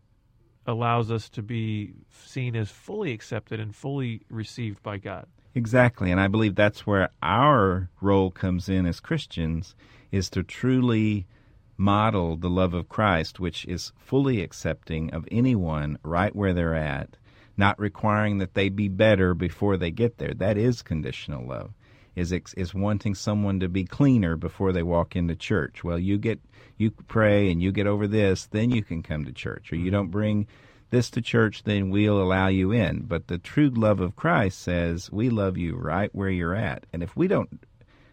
allows 0.67 1.11
us 1.11 1.29
to 1.31 1.43
be 1.43 1.93
seen 2.11 2.57
as 2.57 2.71
fully 2.71 3.13
accepted 3.13 3.61
and 3.61 3.75
fully 3.75 4.23
received 4.31 4.83
by 4.83 4.97
God. 4.99 5.27
Exactly, 5.55 6.11
and 6.11 6.21
I 6.21 6.27
believe 6.27 6.55
that's 6.55 6.87
where 6.87 7.11
our 7.23 7.91
role 8.01 8.31
comes 8.31 8.69
in 8.69 8.87
as 8.87 8.99
Christians 8.99 9.77
is 10.11 10.29
to 10.31 10.43
truly 10.43 11.27
model 11.77 12.37
the 12.37 12.51
love 12.51 12.75
of 12.75 12.89
Christ, 12.89 13.41
which 13.41 13.65
is 13.65 13.93
fully 13.99 14.43
accepting 14.43 15.11
of 15.13 15.27
anyone 15.31 15.99
right 16.03 16.35
where 16.35 16.55
they're 16.55 16.75
at, 16.75 17.17
not 17.57 17.79
requiring 17.79 18.39
that 18.39 18.55
they 18.55 18.69
be 18.69 18.89
better 18.89 19.35
before 19.35 19.77
they 19.77 19.91
get 19.91 20.19
there. 20.19 20.35
That 20.35 20.57
is 20.57 20.83
conditional 20.83 21.47
love. 21.47 21.73
Is 22.17 22.33
is 22.57 22.73
wanting 22.73 23.17
someone 23.17 23.59
to 23.59 23.69
be 23.69 23.85
cleaner 23.85 24.37
before 24.37 24.73
they 24.73 24.85
walk 24.85 25.17
into 25.17 25.35
church. 25.35 25.83
Well, 25.83 25.99
you 25.99 26.17
get 26.17 26.41
you 26.77 26.93
pray 26.93 27.51
and 27.51 27.61
you 27.61 27.73
get 27.73 27.89
over 27.89 28.07
this, 28.07 28.47
then 28.47 28.71
you 28.71 28.85
can 28.85 29.03
come 29.03 29.25
to 29.25 29.33
church. 29.33 29.73
Or 29.73 29.77
you 29.77 29.91
don't 29.91 30.13
bring 30.13 30.47
this 30.91 31.11
to 31.11 31.21
church, 31.21 31.65
then 31.65 31.91
we'll 31.91 32.23
allow 32.23 32.47
you 32.47 32.71
in. 32.71 33.03
But 33.03 33.27
the 33.27 33.39
true 33.39 33.69
love 33.69 33.99
of 33.99 34.15
Christ 34.15 34.61
says 34.61 35.11
we 35.11 35.29
love 35.29 35.57
you 35.57 35.75
right 35.75 36.15
where 36.15 36.31
you're 36.31 36.55
at. 36.55 36.87
And 36.93 37.03
if 37.03 37.17
we 37.17 37.27
don't 37.27 37.61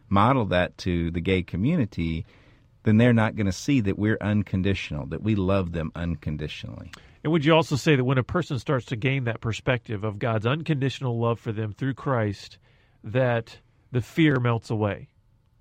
model 0.10 0.46
that 0.46 0.78
to 0.80 1.12
the 1.12 1.22
gay 1.22 1.44
community, 1.44 2.26
then 2.84 2.98
they're 2.98 3.14
not 3.14 3.36
going 3.36 3.46
to 3.46 3.52
see 3.52 3.82
that 3.82 3.98
we're 3.98 4.18
unconditional, 4.22 5.06
that 5.08 5.22
we 5.22 5.36
love 5.36 5.72
them 5.72 5.92
unconditionally. 5.96 6.92
And 7.24 7.32
would 7.32 7.46
you 7.46 7.54
also 7.54 7.76
say 7.76 7.96
that 7.96 8.04
when 8.04 8.18
a 8.18 8.24
person 8.24 8.58
starts 8.58 8.86
to 8.88 8.96
gain 8.96 9.26
that 9.26 9.42
perspective 9.42 10.04
of 10.04 10.18
God's 10.18 10.48
unconditional 10.48 11.20
love 11.20 11.40
for 11.40 11.52
them 11.52 11.74
through 11.74 11.94
Christ, 11.94 12.58
that 13.04 13.58
the 13.92 14.02
fear 14.02 14.40
melts 14.40 14.70
away? 14.70 15.10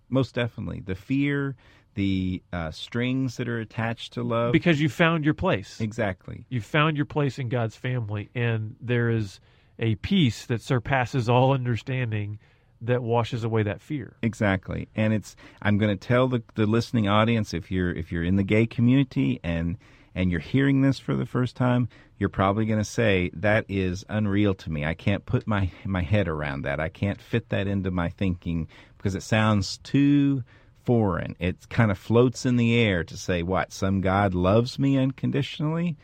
Most 0.08 0.34
definitely. 0.34 0.80
The 0.80 0.94
fear, 0.94 1.56
the 1.94 2.42
uh, 2.52 2.70
strings 2.70 3.36
that 3.36 3.48
are 3.48 3.60
attached 3.60 4.14
to 4.14 4.22
love. 4.22 4.52
Because 4.52 4.80
you 4.80 4.88
found 4.88 5.24
your 5.24 5.34
place. 5.34 5.80
exactly. 5.80 6.46
You 6.48 6.60
found 6.60 6.96
your 6.96 7.06
place 7.06 7.38
in 7.38 7.48
God's 7.48 7.76
family, 7.76 8.30
and 8.34 8.76
there 8.80 9.10
is 9.10 9.40
a 9.78 9.96
peace 9.96 10.46
that 10.46 10.62
surpasses 10.62 11.28
all 11.28 11.52
understanding 11.52 12.38
that 12.82 13.02
washes 13.02 13.44
away 13.44 13.62
that 13.62 13.80
fear. 13.80 14.16
Exactly. 14.22 14.88
And 14.94 15.12
it's 15.12 15.36
I'm 15.62 15.78
going 15.78 15.96
to 15.96 16.06
tell 16.06 16.28
the 16.28 16.42
the 16.54 16.66
listening 16.66 17.08
audience 17.08 17.54
if 17.54 17.70
you're 17.70 17.90
if 17.92 18.10
you're 18.10 18.24
in 18.24 18.36
the 18.36 18.42
gay 18.42 18.66
community 18.66 19.40
and 19.42 19.76
and 20.14 20.30
you're 20.30 20.40
hearing 20.40 20.82
this 20.82 20.98
for 20.98 21.14
the 21.14 21.26
first 21.26 21.56
time, 21.56 21.88
you're 22.18 22.28
probably 22.28 22.66
going 22.66 22.80
to 22.80 22.84
say 22.84 23.30
that 23.34 23.64
is 23.68 24.04
unreal 24.08 24.54
to 24.54 24.70
me. 24.70 24.84
I 24.84 24.94
can't 24.94 25.24
put 25.24 25.46
my 25.46 25.70
my 25.84 26.02
head 26.02 26.28
around 26.28 26.62
that. 26.62 26.80
I 26.80 26.88
can't 26.88 27.20
fit 27.20 27.48
that 27.50 27.66
into 27.66 27.90
my 27.90 28.08
thinking 28.08 28.68
because 28.96 29.14
it 29.14 29.22
sounds 29.22 29.78
too 29.78 30.42
foreign. 30.84 31.36
It 31.38 31.68
kind 31.68 31.90
of 31.90 31.98
floats 31.98 32.46
in 32.46 32.56
the 32.56 32.78
air 32.78 33.04
to 33.04 33.16
say 33.16 33.42
what 33.42 33.72
some 33.72 34.00
God 34.00 34.34
loves 34.34 34.78
me 34.78 34.96
unconditionally, 34.96 35.96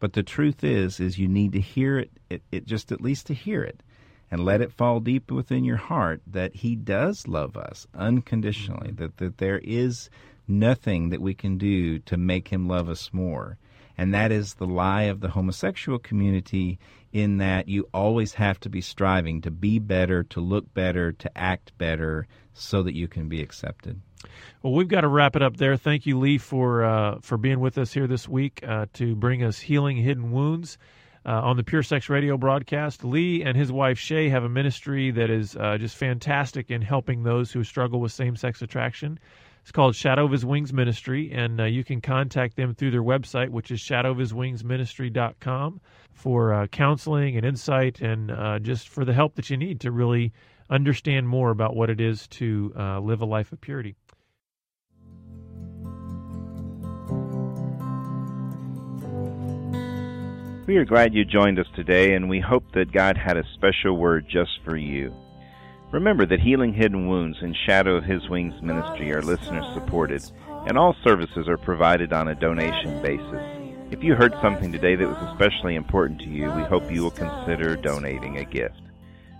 but 0.00 0.12
the 0.12 0.22
truth 0.22 0.64
is 0.64 1.00
is 1.00 1.18
you 1.18 1.28
need 1.28 1.52
to 1.52 1.60
hear 1.60 1.98
it, 1.98 2.10
it, 2.28 2.42
it 2.50 2.66
just 2.66 2.92
at 2.92 3.00
least 3.00 3.26
to 3.28 3.34
hear 3.34 3.62
it 3.62 3.82
and 4.34 4.44
let 4.44 4.60
it 4.60 4.72
fall 4.72 4.98
deep 4.98 5.30
within 5.30 5.62
your 5.62 5.76
heart 5.76 6.20
that 6.26 6.56
he 6.56 6.74
does 6.74 7.28
love 7.28 7.56
us 7.56 7.86
unconditionally 7.94 8.90
that, 8.90 9.16
that 9.18 9.38
there 9.38 9.60
is 9.62 10.10
nothing 10.48 11.10
that 11.10 11.20
we 11.20 11.32
can 11.32 11.56
do 11.56 12.00
to 12.00 12.16
make 12.16 12.48
him 12.48 12.66
love 12.66 12.88
us 12.88 13.10
more. 13.12 13.56
And 13.96 14.12
that 14.12 14.32
is 14.32 14.54
the 14.54 14.66
lie 14.66 15.02
of 15.02 15.20
the 15.20 15.28
homosexual 15.28 16.00
community 16.00 16.80
in 17.12 17.38
that 17.38 17.68
you 17.68 17.88
always 17.94 18.34
have 18.34 18.58
to 18.58 18.68
be 18.68 18.80
striving 18.80 19.40
to 19.42 19.52
be 19.52 19.78
better 19.78 20.24
to 20.24 20.40
look 20.40 20.74
better 20.74 21.12
to 21.12 21.38
act 21.38 21.70
better 21.78 22.26
so 22.54 22.82
that 22.82 22.96
you 22.96 23.06
can 23.06 23.28
be 23.28 23.40
accepted. 23.40 24.00
Well, 24.64 24.72
we've 24.72 24.88
got 24.88 25.02
to 25.02 25.08
wrap 25.08 25.36
it 25.36 25.42
up 25.42 25.58
there. 25.58 25.76
Thank 25.76 26.06
you, 26.06 26.18
Lee, 26.18 26.38
for 26.38 26.82
uh, 26.82 27.18
for 27.20 27.38
being 27.38 27.60
with 27.60 27.78
us 27.78 27.92
here 27.92 28.08
this 28.08 28.28
week 28.28 28.64
uh, 28.66 28.86
to 28.94 29.14
bring 29.14 29.44
us 29.44 29.60
healing 29.60 29.96
hidden 29.96 30.32
wounds 30.32 30.76
uh, 31.26 31.40
on 31.42 31.56
the 31.56 31.64
Pure 31.64 31.84
Sex 31.84 32.08
Radio 32.08 32.36
broadcast. 32.36 33.04
Lee 33.04 33.42
and 33.42 33.56
his 33.56 33.72
wife 33.72 33.98
Shay 33.98 34.28
have 34.28 34.44
a 34.44 34.48
ministry 34.48 35.10
that 35.10 35.30
is 35.30 35.56
uh, 35.56 35.78
just 35.78 35.96
fantastic 35.96 36.70
in 36.70 36.82
helping 36.82 37.22
those 37.22 37.52
who 37.52 37.64
struggle 37.64 38.00
with 38.00 38.12
same 38.12 38.36
sex 38.36 38.62
attraction. 38.62 39.18
It's 39.62 39.72
called 39.72 39.96
Shadow 39.96 40.26
of 40.26 40.32
His 40.32 40.44
Wings 40.44 40.74
Ministry, 40.74 41.32
and 41.32 41.58
uh, 41.58 41.64
you 41.64 41.84
can 41.84 42.02
contact 42.02 42.56
them 42.56 42.74
through 42.74 42.90
their 42.90 43.02
website, 43.02 43.48
which 43.48 43.70
is 43.70 43.80
shadowofhiswingsministry.com, 43.80 45.80
for 46.12 46.52
uh, 46.52 46.66
counseling 46.66 47.38
and 47.38 47.46
insight 47.46 48.02
and 48.02 48.30
uh, 48.30 48.58
just 48.58 48.90
for 48.90 49.06
the 49.06 49.14
help 49.14 49.36
that 49.36 49.48
you 49.48 49.56
need 49.56 49.80
to 49.80 49.90
really 49.90 50.34
understand 50.68 51.26
more 51.26 51.50
about 51.50 51.74
what 51.74 51.88
it 51.88 52.00
is 52.00 52.28
to 52.28 52.74
uh, 52.78 53.00
live 53.00 53.22
a 53.22 53.24
life 53.24 53.52
of 53.52 53.60
purity. 53.62 53.96
We 60.66 60.78
are 60.78 60.86
glad 60.86 61.12
you 61.12 61.26
joined 61.26 61.58
us 61.58 61.66
today, 61.76 62.14
and 62.14 62.26
we 62.26 62.40
hope 62.40 62.64
that 62.72 62.90
God 62.90 63.18
had 63.18 63.36
a 63.36 63.44
special 63.52 63.98
word 63.98 64.26
just 64.26 64.60
for 64.64 64.78
you. 64.78 65.12
Remember 65.92 66.24
that 66.24 66.40
Healing 66.40 66.72
Hidden 66.72 67.06
Wounds 67.06 67.36
and 67.42 67.54
Shadow 67.66 67.96
of 67.96 68.04
His 68.04 68.26
Wings 68.30 68.54
ministry 68.62 69.12
are 69.12 69.20
listener 69.20 69.62
supported, 69.74 70.22
and 70.66 70.78
all 70.78 70.96
services 71.04 71.48
are 71.48 71.58
provided 71.58 72.14
on 72.14 72.28
a 72.28 72.34
donation 72.34 73.02
basis. 73.02 73.42
If 73.90 74.02
you 74.02 74.14
heard 74.14 74.32
something 74.40 74.72
today 74.72 74.96
that 74.96 75.06
was 75.06 75.18
especially 75.32 75.74
important 75.74 76.20
to 76.20 76.30
you, 76.30 76.50
we 76.52 76.62
hope 76.62 76.90
you 76.90 77.02
will 77.02 77.10
consider 77.10 77.76
donating 77.76 78.38
a 78.38 78.44
gift. 78.44 78.80